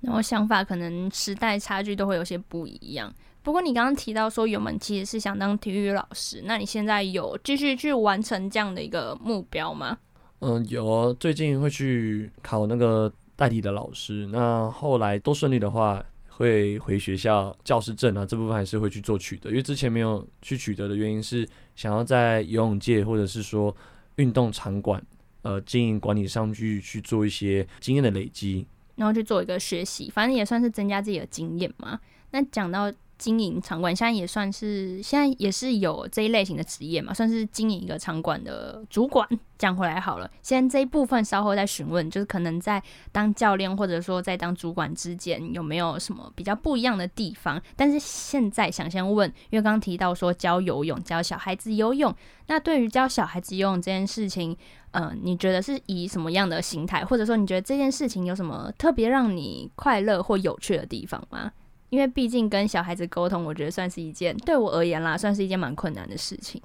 [0.00, 3.12] 然后想法可能时代差距都会有些不一样。
[3.42, 9.98] 不过你刚刚提到说油门其实是想当体育老师，那你现在有继续去完成这样的一个目标吗？
[10.40, 14.26] 嗯，有，最近会去考那个代理的老师。
[14.30, 19.50] 那后来都顺利的话，会回学校教师证啊，这部分还是会去做取得。
[19.50, 23.74] 因为之前没有去取得的原因是想要在游泳界或者是说
[24.16, 25.02] 运动场馆。
[25.42, 28.66] 呃，经营管理上去去做一些经验的累积，
[28.98, 31.98] 然后去做一个学习，反正也算是增加自己的经验嘛。
[32.32, 32.92] 那讲到。
[33.18, 39.28] 经营场馆，现在也算是现在也是有这一类型的职业嘛，算是经营一个场馆的主管。
[39.58, 42.80] 讲回来好了，现在这一部分稍后再询问，就是可能在
[43.10, 47.60] 当教练或者说在当主管之间有没有什么比较不一样的地方？
[47.74, 52.14] 但是现在想先问，因为刚刚提到说教游泳，教小孩子游泳，
[52.46, 54.56] 那对于教小孩子游泳这件事情，
[54.90, 61.52] 呃，你觉得是以什么样的心态，或者说你觉得这件事情有什么特别让你快乐或有趣的地方吗？
[61.90, 66.60] 因为毕竟跟小孩子沟通，我觉得算是一件对我而言啦，算是一件蛮困难的事情。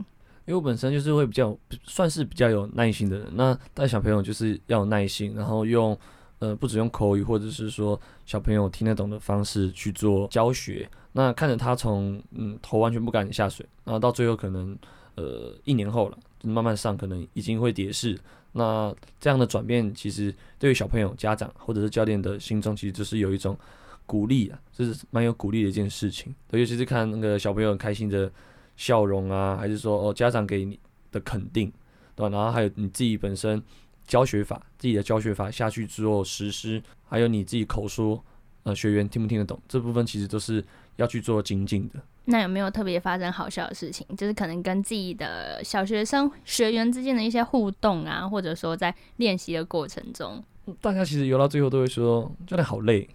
[0.46, 5.98] 因为我本身就是会比较算是比较有耐心的人，那带小朋友就是要有耐心，然后用
[6.40, 10.90] 呃不只用口语或者是说小朋友听得懂的方式去做教学。
[11.14, 14.78] 那看着他从嗯头完全不敢下水，然后到最后可能
[15.16, 18.20] 呃一年后了，慢慢上，可能已经会蝶式。
[18.54, 23.58] 那这样的转变，其实对于小朋友、家长或者是教练的心中，其实就是有一种。
[24.06, 26.36] 鼓励啊，这是蛮有鼓励的一件事情。
[26.52, 28.30] 尤其是看那个小朋友很开心的
[28.76, 30.78] 笑容啊，还是说哦家长给你
[31.10, 31.72] 的肯定，
[32.14, 32.30] 对吧？
[32.30, 33.64] 然后还有你自己本身
[34.06, 38.22] 教学法，自己的教学法下去之后实施，还有你自己口说，
[38.64, 40.64] 呃，学员听不听得懂，这部分其实都是
[40.98, 41.96] 要去做精进的。
[42.26, 44.06] 那有没有特别发生好笑的事情？
[44.16, 50.44] 就是可能跟自己的小学生学员之间的一些互动啊，或者说在练习的过程中，
[50.82, 53.08] 大家其实游到最后都会说教练好累。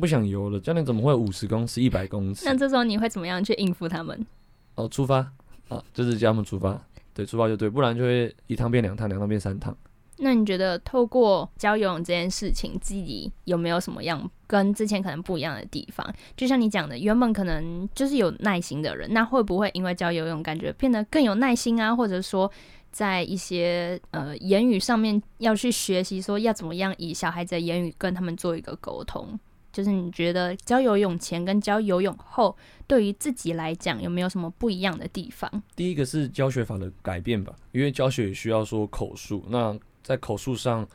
[0.00, 2.44] 不想游了，教练怎么会五十公尺、一百公尺？
[2.44, 4.26] 那这时候你会怎么样去应付他们？
[4.74, 5.18] 哦，出发
[5.68, 6.76] 啊，就是叫他们出发，
[7.14, 9.76] 对，出发就对，不然就会一趟变两趟，两趟变三趟。
[10.18, 16.14] 那你觉得透过教游泳这件事情，自己有没有什么样跟之前可能不一样的地方？
[16.36, 21.94] 就像你讲的，原本可能就是有耐心的人，那会不会因为教游泳，感觉变得更有耐心啊？
[21.94, 22.50] 或者说，
[22.92, 29.38] 在一些呃言语上面要去学习，说要怎么样以小孩子的言语跟他们做一个沟通？
[29.72, 32.56] 就是你觉得教游泳前跟教游泳后，
[32.86, 35.50] 对于自己来讲有没有什么不一样的地方？
[35.74, 40.86] 第一个是教学法的改变吧，因为教学也需要说口述，那在口述上，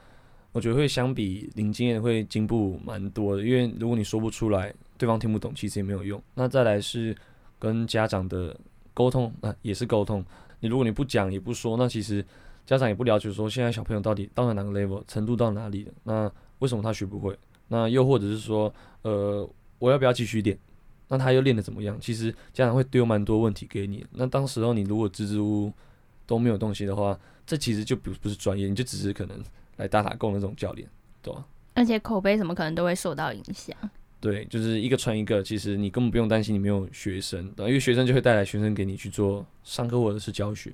[0.53, 3.43] 我觉得会相比零经验会进步蛮多的。
[3.43, 6.21] 因为如果你说不出来，对方听不懂，其实也没有用。
[6.35, 7.13] 那再来是
[7.57, 8.55] 跟家长的
[8.93, 10.23] 沟通，那、啊、也是沟通。
[10.59, 12.23] 你如果你不讲也不说，那其实
[12.65, 17.37] 家长也不了解说现在小朋友到底到了哪个 level 程度到哪里了，那为什么他学不会？
[17.67, 19.49] 那又或者是说，呃，
[19.79, 20.57] 我要不要继续练？
[21.07, 21.97] 那他又练得怎么样？
[21.99, 24.05] 其实家长会丢蛮多问题给你。
[24.11, 25.73] 那当时候你如果支支吾吾
[26.29, 29.43] 都没有东西的话，这其实就不不是专业，你就只是可能
[29.77, 30.87] 来打打工那种教练，
[31.23, 31.43] 对吧？
[31.73, 33.75] 而且口碑什么可能都会受到影响。
[34.19, 40.71] 对，就是一个传一个，其实你根本不用担心你没有学生，对，因为学生就会带来学生给你去做上课或者是教学。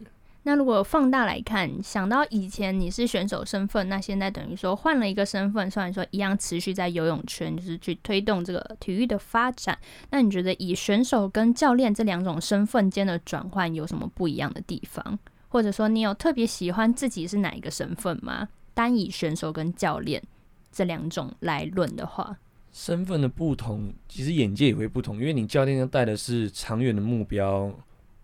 [0.47, 9.75] 那如果放大来看，想到以前你是选手身份，那现在等于说换了一个身份，虽然说一样持续在游泳圈，就是去推动这个体育的发展。
[10.11, 15.17] 那你觉得以选手跟教练这两种身份间的转换有什么不一样的地方？
[15.55, 18.49] 或者说你有特别喜欢自己是哪一个身份吗？
[18.73, 20.21] 单以选手跟教练
[20.69, 22.37] 这两种来论的话，
[22.73, 27.73] 身份的不同，其实眼界也会不同，因为你教练要带的是长远的目标。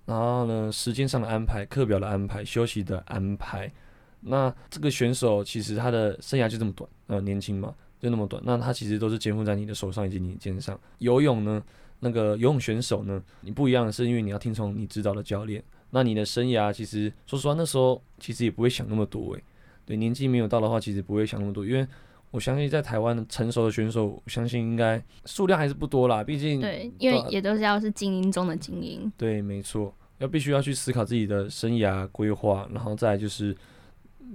[0.06, 3.72] 然后呢，时间上的安排、课表的安排、休息的安排，
[4.20, 10.78] 那这个选手其实他的生涯就这么短，呃，年轻嘛，就那么短，那他其实都是肩负在你的手上以及你的肩上。
[10.98, 11.64] 游泳呢，
[12.02, 15.64] 那个游泳选手呢，你不一样的是，因为你要听从你指导的教练。
[15.92, 19.44] 那你的生涯其实说实话，那时候其实也不会想那么多，诶，
[19.86, 21.88] 对，年纪没有到的话，其实不会想那么多，因为
[22.32, 29.12] 我相信在台湾成熟的选手，我相信应该数量还是不多啦，毕竟对，因为也都是要是精英中的精英。
[29.18, 29.94] 对，没错。
[30.20, 33.58] 要必须要去思考自己的生涯规划，然后再就是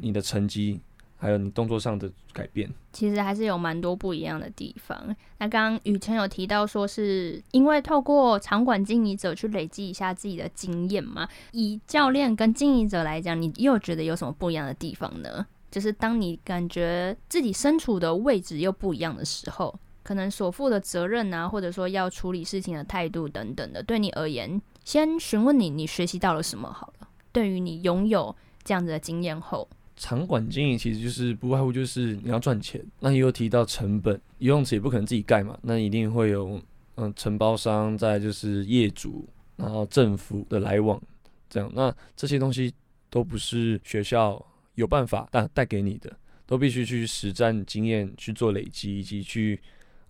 [0.00, 0.80] 你的成绩，
[1.16, 2.70] 还有你动作上的改变。
[2.92, 5.14] 其实还是有蛮多不一样的地方。
[5.38, 11.28] 那刚刚雨辰有提到说，是因为透过场馆经营者去累积一下自己的经验嘛？
[11.52, 15.46] 以教练跟经营者来讲，你又觉得有什么不一样的地方呢？
[15.70, 24.60] 就是当你感觉自己身处的位置又不一样的时候，可能所负的责任啊，或者说要处理事情的态度等等的，对你而言。
[24.84, 27.08] 先询问你，你学习到了什么好了。
[27.32, 32.84] 对于你拥有这样子的经验后，场馆经营其实就是不外乎就是你要赚钱。
[33.00, 36.60] 那也有提到成本，游泳池也不可能自己盖嘛，那一定会有
[36.96, 41.00] 嗯承包商，再就是业主，然后政府的来往，
[41.48, 41.70] 这样。
[41.74, 42.72] 那这些东西
[43.10, 44.44] 都不是学校
[44.74, 46.14] 有办法带带给你的，
[46.46, 49.58] 都必须去实战经验去做累积，以及去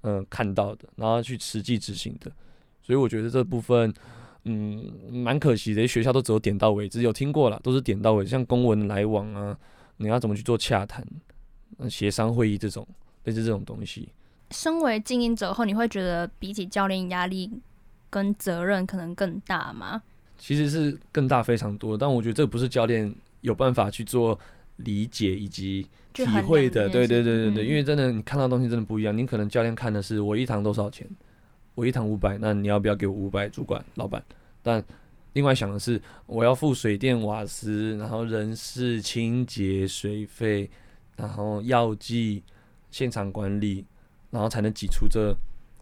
[0.02, 2.30] 嗯看到的，然后去实际执行的。
[2.82, 3.92] 所以我觉得这部分。
[4.48, 4.80] 嗯，
[5.10, 9.58] 蛮可惜的，学校都只有点到为止，有听过了，都是点到为止，像公文来往啊，
[9.96, 11.04] 你要怎么去做洽谈、
[11.88, 12.86] 协商会议这种，
[13.24, 14.08] 类似这种东西。
[14.50, 17.50] 身为经营者后，你会觉得比起教练压力
[18.10, 20.02] 跟责任可能更大吗？
[20.38, 24.38] 其实是更大非常多，但我觉得这不是教练有办法去做
[24.76, 26.88] 理解以及体会的。
[26.88, 31.08] 对对对对对，嗯、因为真的你看到东西真的不一样，你可能教练看的是我一堂多少钱。
[31.74, 33.50] 我一堂五百，那你要不要给我五百？
[33.50, 34.24] 主管、老板，
[34.62, 34.82] 但
[35.36, 40.70] 另外想的是，我要付水电瓦斯，然后人事、清洁、水费，
[41.14, 42.42] 然后药剂、
[42.90, 43.84] 现场管理，
[44.30, 45.36] 然后才能挤出这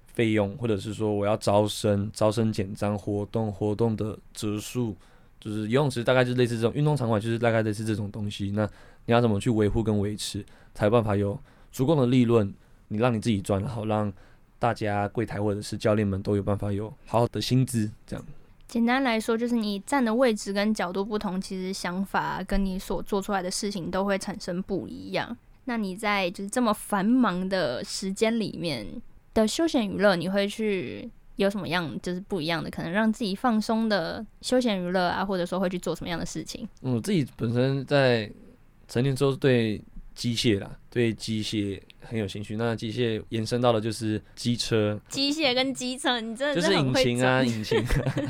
[0.08, 4.96] 费用，或者是说我要招生、招生简章、活动、活动的折数，
[5.38, 8.50] 就是游泳池大概就是类似这种，运动场馆就是大概类似这种东西。
[8.50, 8.68] 那
[9.06, 10.44] 你要怎么去维护跟维持，
[10.74, 11.38] 才有办法有
[11.70, 12.52] 足够的利润，
[12.88, 14.12] 你让你自己赚，然后让。
[14.56, 18.24] 大家柜台或者是教练们都有办法有好好的薪资，这样。
[18.74, 25.36] 简单来说，就是你站的位置跟角度不同，其实想法跟你所做出来的事情都会产生不一样。
[25.66, 28.84] 那你在就是这么繁忙的时间里面
[29.32, 36.68] 的休闲娱乐，你会去有什么样就是不一样的，可能让自己放松的休闲娱乐啊，或者说会去做什么样的事情？
[36.80, 38.28] 我自己本身在
[38.88, 39.80] 成年之后对
[40.14, 41.80] 机械啦，对机械。
[42.06, 47.82] 很有兴趣，那机械延伸到的就是机车，机械跟机车，你真的就是引擎啊，引擎，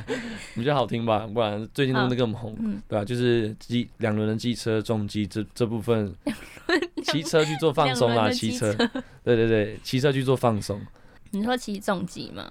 [0.54, 1.26] 比较好听吧？
[1.26, 3.04] 不然最近都那个红，嗯、对吧、啊？
[3.04, 6.14] 就是机两轮的机车重机这这部分，
[7.02, 8.72] 骑车去做放松啦，骑车，
[9.24, 10.80] 对对对，骑车去做放松。
[11.32, 12.48] 你说骑重机吗？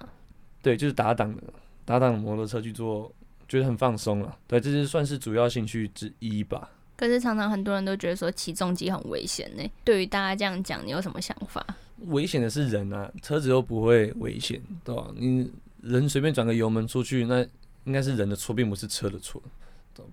[0.60, 1.42] 对，就是打档的
[1.86, 3.10] 打档摩托车去做，
[3.48, 4.36] 觉得很放松了。
[4.46, 6.68] 对，这是算是主要兴趣之一吧。
[6.96, 9.62] 可是常常很多人都觉得说起重机很危险呢。
[9.84, 11.64] 对于大家这样讲，你有什么想法？
[12.06, 15.08] 危险的是人啊，车子又不会危险，对吧？
[15.16, 15.50] 你
[15.82, 17.44] 人随便转个油门出去，那
[17.84, 19.42] 应该是人的错，并不是车的错，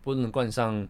[0.02, 0.88] 不能冠上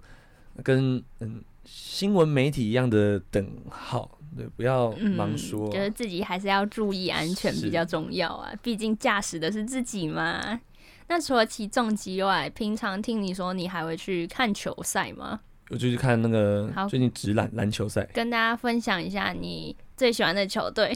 [0.63, 5.69] 跟嗯新闻媒体一样的等号，对，不要盲说。
[5.71, 10.59] 就是、自己还是要注意安全比较重要啊，毕竟驾驶的是自己嘛。
[11.07, 15.41] 那除了骑重机外，平常听你说你还会去看球赛吗？
[15.72, 20.95] 我就去看那个最近直篮篮球赛，跟大家分享一下你最喜欢的球队。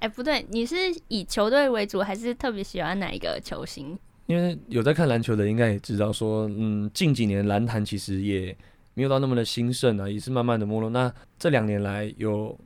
[0.00, 0.74] 哎，不对，你是
[1.06, 3.96] 以球队为主，还是特别喜欢哪一个球星？
[4.26, 8.54] 因为有在看篮球的，应该也知道说，嗯，近几年篮坛其实也
[8.94, 10.90] 没有到那么的兴盛啊，也是慢慢的没落。
[10.90, 12.58] 那这两年来有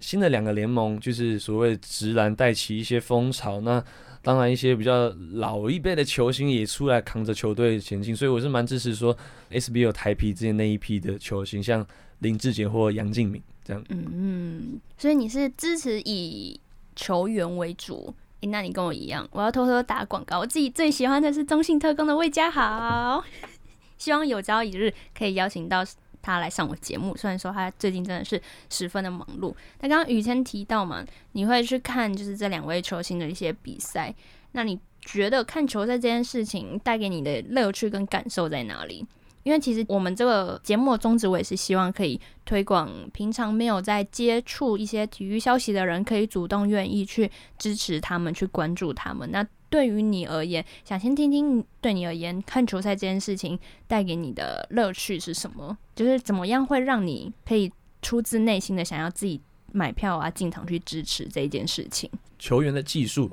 [0.00, 3.60] 新的两个联盟，就是所谓直篮带起一些风潮。
[3.60, 3.84] 那
[4.22, 9.16] 当然，一些比较老一辈的球星也出来扛着球队前进，所以我是蛮支持说
[9.50, 11.84] SBL 台啤之前那一批的球星，像
[12.20, 13.84] 林志杰或杨敬敏这样。
[13.88, 16.60] 嗯嗯，所以你是支持以
[16.94, 18.14] 球员为主？
[18.42, 23.22] 那你跟我一样，我要偷偷打广告，我自己最喜欢的是中信特工的魏家豪。
[23.98, 25.84] 希望有朝一日可以邀请到
[26.22, 27.16] 他来上我节目。
[27.16, 29.54] 虽然说他最近真的是十分的忙碌。
[29.80, 34.14] 那刚刚雨谦提到嘛，你会去看就是这两位球星的一些比赛，
[34.52, 39.04] 那你觉得看球赛这件事情带给你的乐趣跟感受在哪里？
[39.42, 49.28] 因为其实我们这个节目的宗旨，我也是希望可以推广平常没有在接触一些体育消息的人，可以主动愿意去支持他们，去关注他们。
[49.32, 55.78] 那对于你而言，想先听听对你而言看球赛这件事情带给你的乐趣是什么？
[55.96, 59.40] 就是怎么样会让你可以出自内心的想要自己
[59.72, 62.10] 买票啊，进场去支持这一件事情？
[62.38, 63.30] 球员的技术，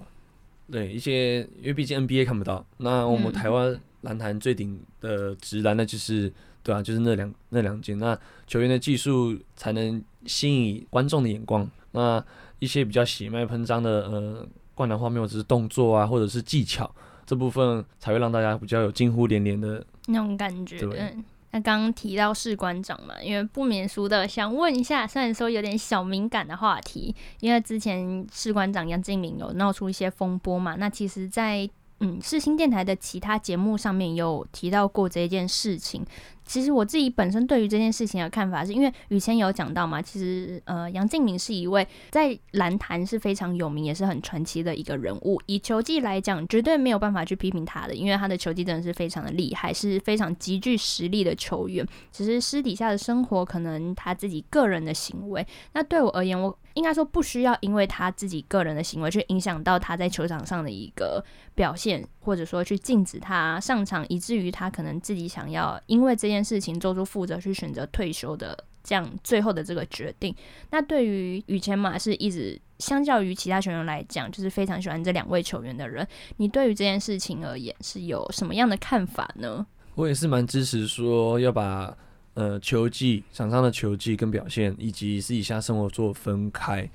[0.71, 3.79] 对一些，因为毕竟 NBA 看不到，那我们台湾。
[4.03, 6.31] 篮坛最顶的直男，那就是
[6.63, 7.99] 对啊，就是那两那两件。
[7.99, 8.17] 那
[8.47, 11.69] 球员的技术才能吸引观众的眼光。
[11.91, 12.25] 那
[12.59, 14.47] 一些比较血脉喷张的呃
[14.79, 16.89] 灌篮画面，或者是动作啊，或者是技巧
[17.25, 20.79] 这部分，才会让大家比较有惊呼连连的那种感觉。
[20.79, 20.97] 对。
[20.97, 31.69] 嗯，那刚刚提到士官长嘛，因为不免俗的想问一下，虽然说有点小敏感的话题，因为之前士官长杨敬明有闹出一些风波嘛，那其实，在
[31.99, 36.05] 嗯，世新电台的其他节目上面有提到过这件事情。
[36.49, 45.39] 其实我自己本身对于这件事情的看法，是因为雨前有讲到嘛，其实呃，杨敬敏是一位在篮坛是非常有名，也是很传奇的一个人物。
[45.45, 51.87] 以球技来讲，绝对没有办法去批评他的，因为他的球技真的是非常的厉害，是非常极具实力的球员。
[52.11, 55.45] 只是私底下的生活，可能他自己个人的行为。
[55.73, 61.23] 那对我而言，我应该说不需要因为他自己个人的行为去影响到他在球场上的一个
[61.53, 66.39] 表现，或者说去禁止他上场，以至于他可能自己想要因为这件。
[66.49, 70.33] 事情做出负责去选择退休的这样最后的这个决定，
[70.71, 76.07] 那对于宇谦嘛，是一直相较于其他球员来讲，就是非常喜欢这两位球员的人。
[76.37, 79.63] 你对于这件事情而言是有什么样的看法呢？
[79.93, 81.95] 我也是蛮支持说要把
[82.33, 86.89] 呃球技场上的球技跟表现，以及私底下生活做分开，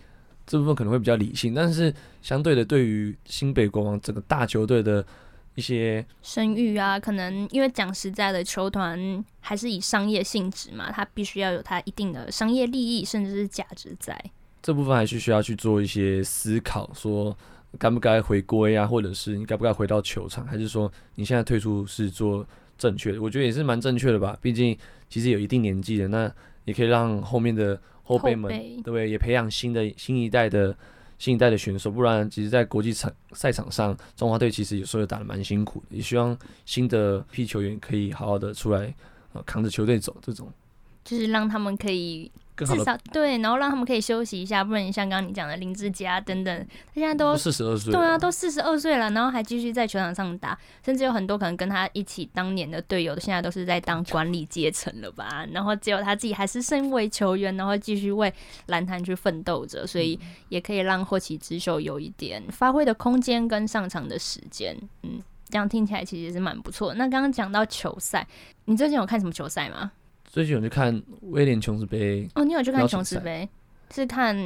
[0.47, 1.55] 这部分可能会比较理性。
[1.55, 5.05] 但是相对的，对于新北国王整个大球队的。
[5.57, 14.20] 一些声誉啊，可能因为讲实在的，球团还是以商业性质嘛，它必须要有它一定的商业利益，甚至是价值在。
[14.61, 17.38] 这部分还是需要去做一些思考，说
[17.78, 22.45] 该不该回归啊，或者是你该不该回到球场，还是说你现在退出是做
[22.76, 23.22] 正确的？
[23.22, 24.76] 我觉得也是蛮正确的吧，毕竟
[25.09, 26.28] 其实有一定年纪的，那
[26.64, 29.11] 也可以让后面的后辈们，对不对？
[29.11, 30.76] 也培养新的新一代的。
[31.16, 35.96] 新一代的选手，不然其实，在国际场赛场上，中华队其实有时候也打得蛮辛苦的。
[35.96, 36.36] 也希望
[36.66, 38.92] 新的批球员可以好好的出来，
[39.32, 40.14] 呃，扛着球队走。
[40.20, 40.52] 这种
[41.05, 42.30] 就是让他们可以。
[42.57, 55.44] 至少对，然后让他们可以休息一下，不然像刚刚你讲的林志杰等等，他现在都四十二岁，对啊，都四十二岁了，然后还继续在球场上打，甚至有很多可能跟他一起当年的队友，现在都是在当管理阶层了吧？
[55.50, 58.32] 然后只有他自己还是身为球员，然后继续为
[58.66, 64.76] 篮坛去奋斗着，所以也可以让霍奇之秀有一点发挥的空间跟上场的时间。
[65.02, 66.94] 嗯，这样听起来其实是蛮不错。
[66.94, 68.24] 那刚刚讲到球赛，
[68.66, 69.90] 你最近有看什么球赛吗？
[70.35, 73.49] 最近有去看威廉琼斯杯哦，你有去看琼斯杯？
[73.93, 74.37] 是看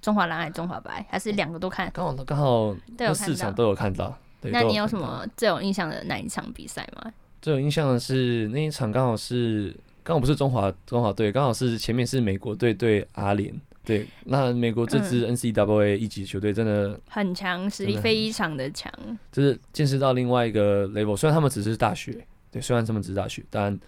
[0.00, 1.88] 中华蓝还是中华白，还是两个都看？
[1.94, 4.18] 刚好刚好都四场都有看到。
[4.40, 7.12] 那你有什么最有印象的哪一场比赛吗？
[7.40, 9.72] 最有印象的是那一场，刚好是
[10.02, 13.54] 刚好不是中华中华队，刚好是前面是美国队对阿联。
[13.84, 18.92] 对，那美国这支 N C W A 一级球队真的、嗯、很强，实力非常的强，
[19.30, 21.16] 就是见识到另外一个 level。
[21.16, 23.78] 虽然他们只是大学，对，虽然他们只是大学，但。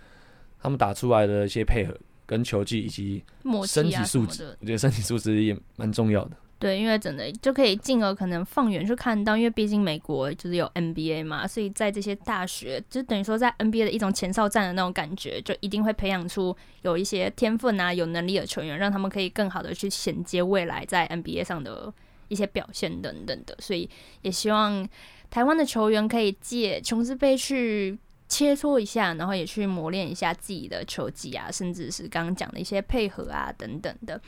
[0.62, 1.96] 他们打出来的一些配合
[2.26, 3.24] 跟球技以及
[3.66, 6.36] 身体素质，我觉得身体素质也蛮重要的。
[6.58, 21.90] 对，因为真的就可以进而可能放远去看到，因为毕竟美国就是有 NBA 嘛，所以在这些大学就等于说在 NBA 的一种前哨战的那种感觉，就一定会培养出有一些天分啊、有能力的球员，让他们可以更好的去衔接未来在 NBA 上的
[22.28, 23.56] 一些表现等等的。
[23.58, 23.88] 所以
[24.20, 24.86] 也希望
[25.30, 27.98] 台湾的球员可以借琼斯杯去。
[28.30, 34.18] 切磋一下，然后也去磨练一下自己的球技啊，甚至是刚刚讲的一些配合啊等等的。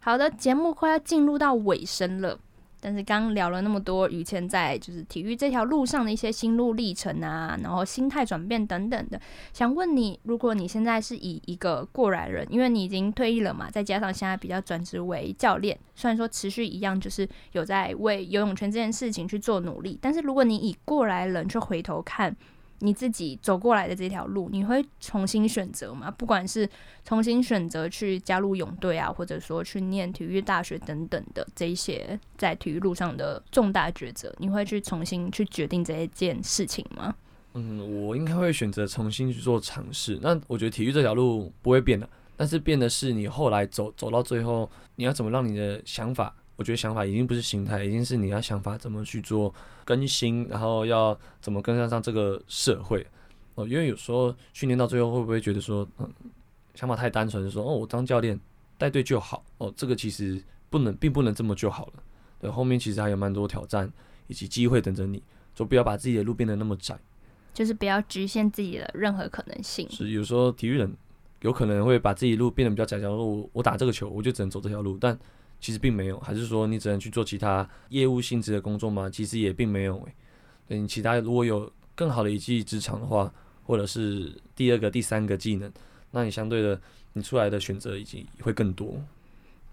[0.00, 2.36] 好的，节目快要进入到尾声了，
[2.80, 9.20] 但是刚聊了那么多，宇谦在就是体育这条路上的一些心路历程啊，然后心态转变等等的，
[9.52, 22.36] 想问你，如果你现在是以一个过来人，因为你已经退役了嘛，再加上现在比较转职为教练，虽然说持续一样就是有在为游泳圈这件事情去做努力，但是如果你以过来人去回头看。
[22.84, 26.10] 你自己走过来的这条路，你会重新选择吗？
[26.10, 26.68] 不管是
[27.04, 37.14] 重新选择去加入泳队啊，或者说去念体育大学等等的这一些在体育路上的重大抉择，你会去重新去决定这一件事情吗？
[37.54, 40.18] 嗯，我应该会选择重新去做尝试。
[40.20, 46.34] 那我觉得体育这条路不会变的，但是变的是你后来走走到最后，你要怎么让你的想法？
[46.56, 49.52] 我觉得想法已经不是心态，已经是你要想法怎么去做
[49.84, 53.06] 更新，然后要怎么跟上上这个社会。
[53.54, 56.10] 哦，因为有时候训练到最后会不会觉得说，嗯，
[56.74, 58.38] 想法太单纯，说哦，我当教练
[58.78, 59.44] 带队就好。
[59.58, 61.92] 哦，这个其实不能，并不能这么就好了。
[62.40, 63.92] 对，后面其实还有蛮多挑战
[64.26, 65.22] 以及机会等着你，
[65.54, 66.98] 就不要把自己的路变得那么窄，
[67.52, 69.86] 就是不要局限自己的任何可能性。
[69.90, 70.90] 是，有时候体育人
[71.42, 75.18] 有可能会把自己路变得比较窄，假如说我我打这个球，我就只能走这条路，但
[75.62, 79.08] 其实并没有，还是说你只能去做其他业务性质的工作吗？
[79.08, 79.96] 其实也并没有
[80.66, 80.76] 诶。
[80.76, 83.32] 你其他如果有更好的一技之长的话。
[83.64, 85.72] 或者是第二个、第三个技能，
[86.10, 86.78] 那你相对的，
[87.12, 89.00] 你出来的选择已经会更多。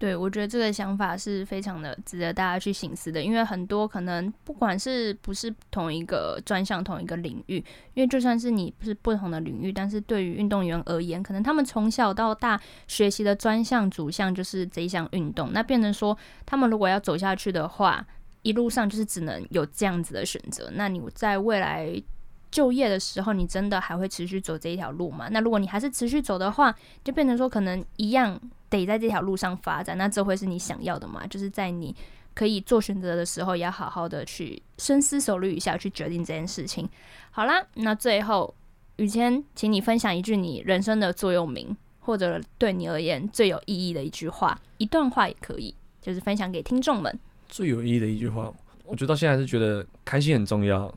[0.00, 7.56] 对，我觉得这个想法是非常的值得大家去醒思的，因为很多可能不管是不是同一个专项、同一个领域，
[7.92, 18.02] 因为就算是你不是不同的领域，但是对于运动员而言，可能他们从小到大学习的专项主项就是这一项运动，那变成说他们如果要走下去的话，
[18.40, 20.70] 一路上就是只能有这样子的选择。
[20.72, 22.02] 那你在未来。
[22.50, 25.28] 就业的时候，你真的还会持续走这一条路吗？
[25.30, 26.74] 那如果你还是持续走的话，
[27.04, 29.96] 就变成说可能一样得在这条路上发展。
[29.96, 31.26] 那这会是你想要的吗？
[31.28, 31.94] 就是在你
[32.34, 36.88] 可以做选择的时候，也要好好的去深思熟虑一下，去决定这件事情。
[37.30, 38.52] 好啦，那最后
[38.96, 47.16] 雨谦，请你分享一句你人生的座右铭，或者对你而言最有意义的一句话，一段话也可以，就是分享给听众们。
[47.48, 48.52] 最有意义的一句话，
[48.84, 50.92] 我觉得到现在还是觉得开心很重要。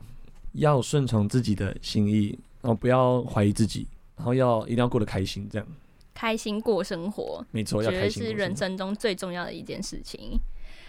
[0.54, 3.86] 要顺从自己的心意，然后不要怀疑自己，
[4.16, 5.66] 然后要一定要过得开心，这样
[6.14, 10.38] 开心过生活，没错，要开心，是人生中最重要的一件事情。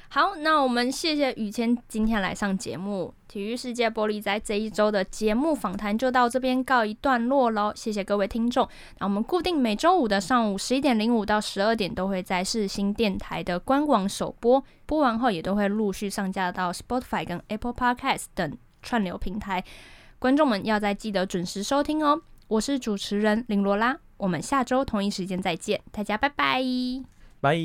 [0.07, 7.73] 好，那我们谢谢宇谦今天来上节目，体育世界玻璃斋这一周的节目访谈就到这边告一段落喽。
[7.75, 18.55] 谢谢各位听众，那我们固定每周五的上午十一点零五到十二点都会在世新电台的官网首播，播完后也都会陆续上架到 Spotify 跟 Apple Podcast 等。
[18.85, 19.61] 串流平台，
[20.19, 22.21] 观众们要再记得准时收听哦。
[22.47, 26.61] 我是主持人林罗拉，我们下周同一时间再见，大家拜拜。
[27.41, 27.57] 拜。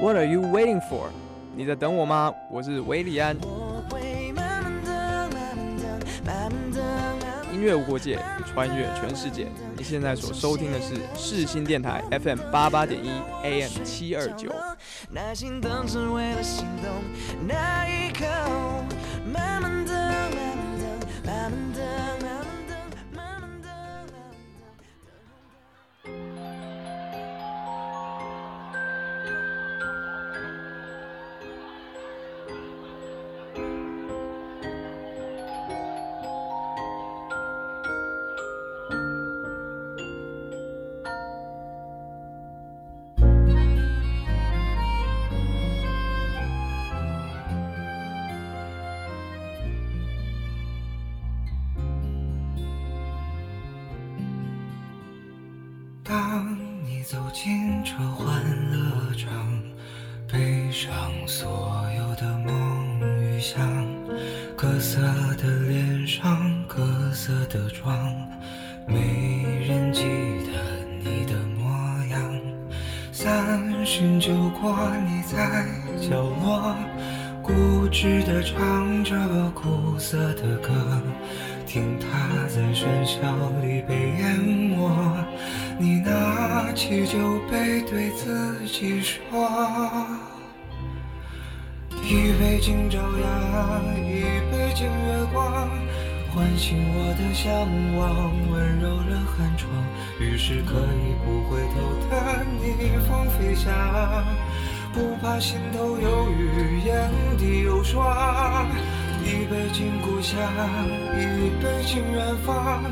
[0.00, 1.08] What are you waiting for？
[1.56, 2.32] 你在等我吗？
[2.50, 3.36] 我是韦礼安。
[3.36, 3.42] 音
[7.66, 9.48] 越无国界，穿越全世界。
[9.76, 13.10] 你现在所收听的是世新电台 FM 八八点一
[13.42, 14.54] AM 七二九。
[15.60, 15.84] 当
[64.56, 65.00] 各色
[65.36, 68.14] 的脸上，各色的妆，
[68.86, 70.02] 没人记
[70.46, 70.52] 得
[71.02, 72.40] 你的模样。
[73.12, 75.66] 三巡酒过，你在
[76.00, 76.76] 角落，
[77.42, 79.14] 固执地唱着
[79.54, 80.72] 苦涩的歌，
[81.66, 82.06] 听它
[82.48, 84.90] 在喧嚣里被淹没。
[85.78, 87.18] 你拿起酒
[87.50, 89.48] 杯，对自己说：
[92.08, 95.68] 一杯敬朝阳，一杯敬月光，
[96.32, 97.50] 唤醒我的向
[97.96, 99.68] 往，温柔了寒窗。
[100.20, 103.74] 于是可以不回头的逆风飞翔，
[104.92, 108.06] 不怕心头有雨，眼底有霜。
[109.24, 110.40] 一杯敬故乡，
[111.18, 112.84] 一杯敬远方。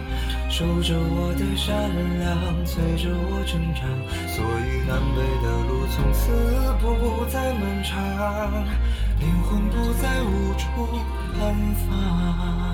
[0.50, 1.72] 守着我的善
[2.18, 3.86] 良，催着我成长，
[4.26, 6.30] 所以南北的路从此
[6.80, 8.64] 不再漫长，
[9.24, 10.68] 灵魂不再无处
[11.40, 12.73] 安放。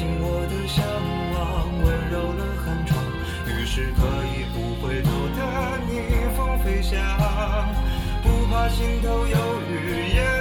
[0.00, 0.80] 醒我的向
[1.34, 2.96] 往，温柔了寒窗，
[3.44, 4.00] 于是可
[4.32, 5.92] 以不回头的逆
[6.34, 6.96] 风飞翔，
[8.22, 9.36] 不怕心头有
[9.68, 10.39] 雨，眼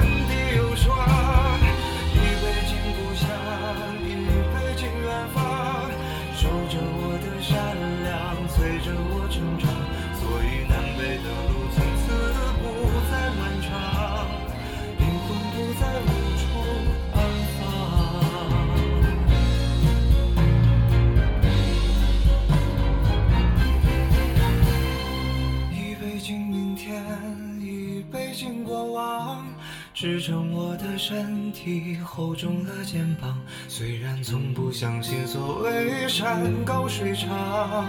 [27.59, 29.45] 已背尽过往
[29.93, 33.39] 支撑我的身体，厚重了肩膀。
[33.67, 37.85] 虽然从不相信所谓山高水长，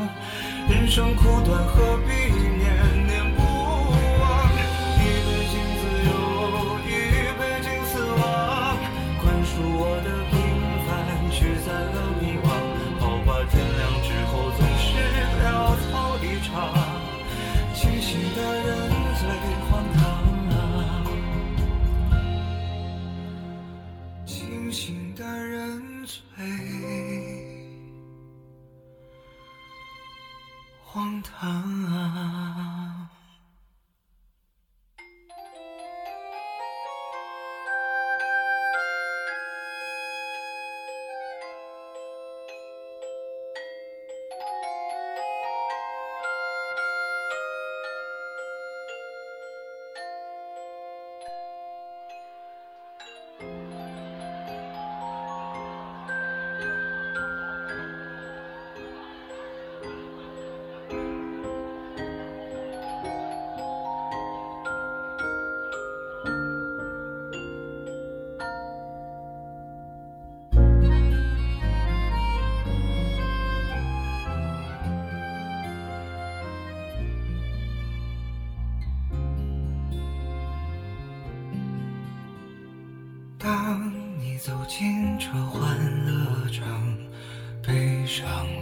[0.69, 2.11] 人生苦短，何必
[2.59, 3.10] 念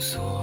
[0.09, 0.38] 上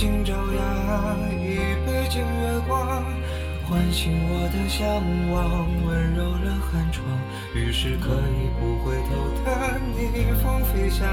[0.00, 3.04] 一杯敬朝阳，一杯敬月光，
[3.68, 4.88] 唤醒我的向
[5.30, 7.04] 往，温柔了寒窗。
[7.54, 9.10] 于是可以不回头
[9.44, 11.06] 的逆风飞翔，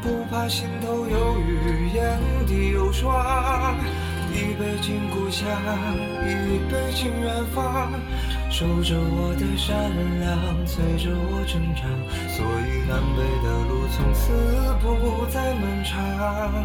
[0.00, 3.12] 不怕心头有雨，眼底有霜。
[4.30, 5.50] 一杯敬故乡，
[6.22, 7.90] 一杯敬远方。
[8.50, 11.90] 守着我的善良，催着我成长，
[12.28, 14.30] 所以南北的路从此
[14.80, 16.64] 不再漫长，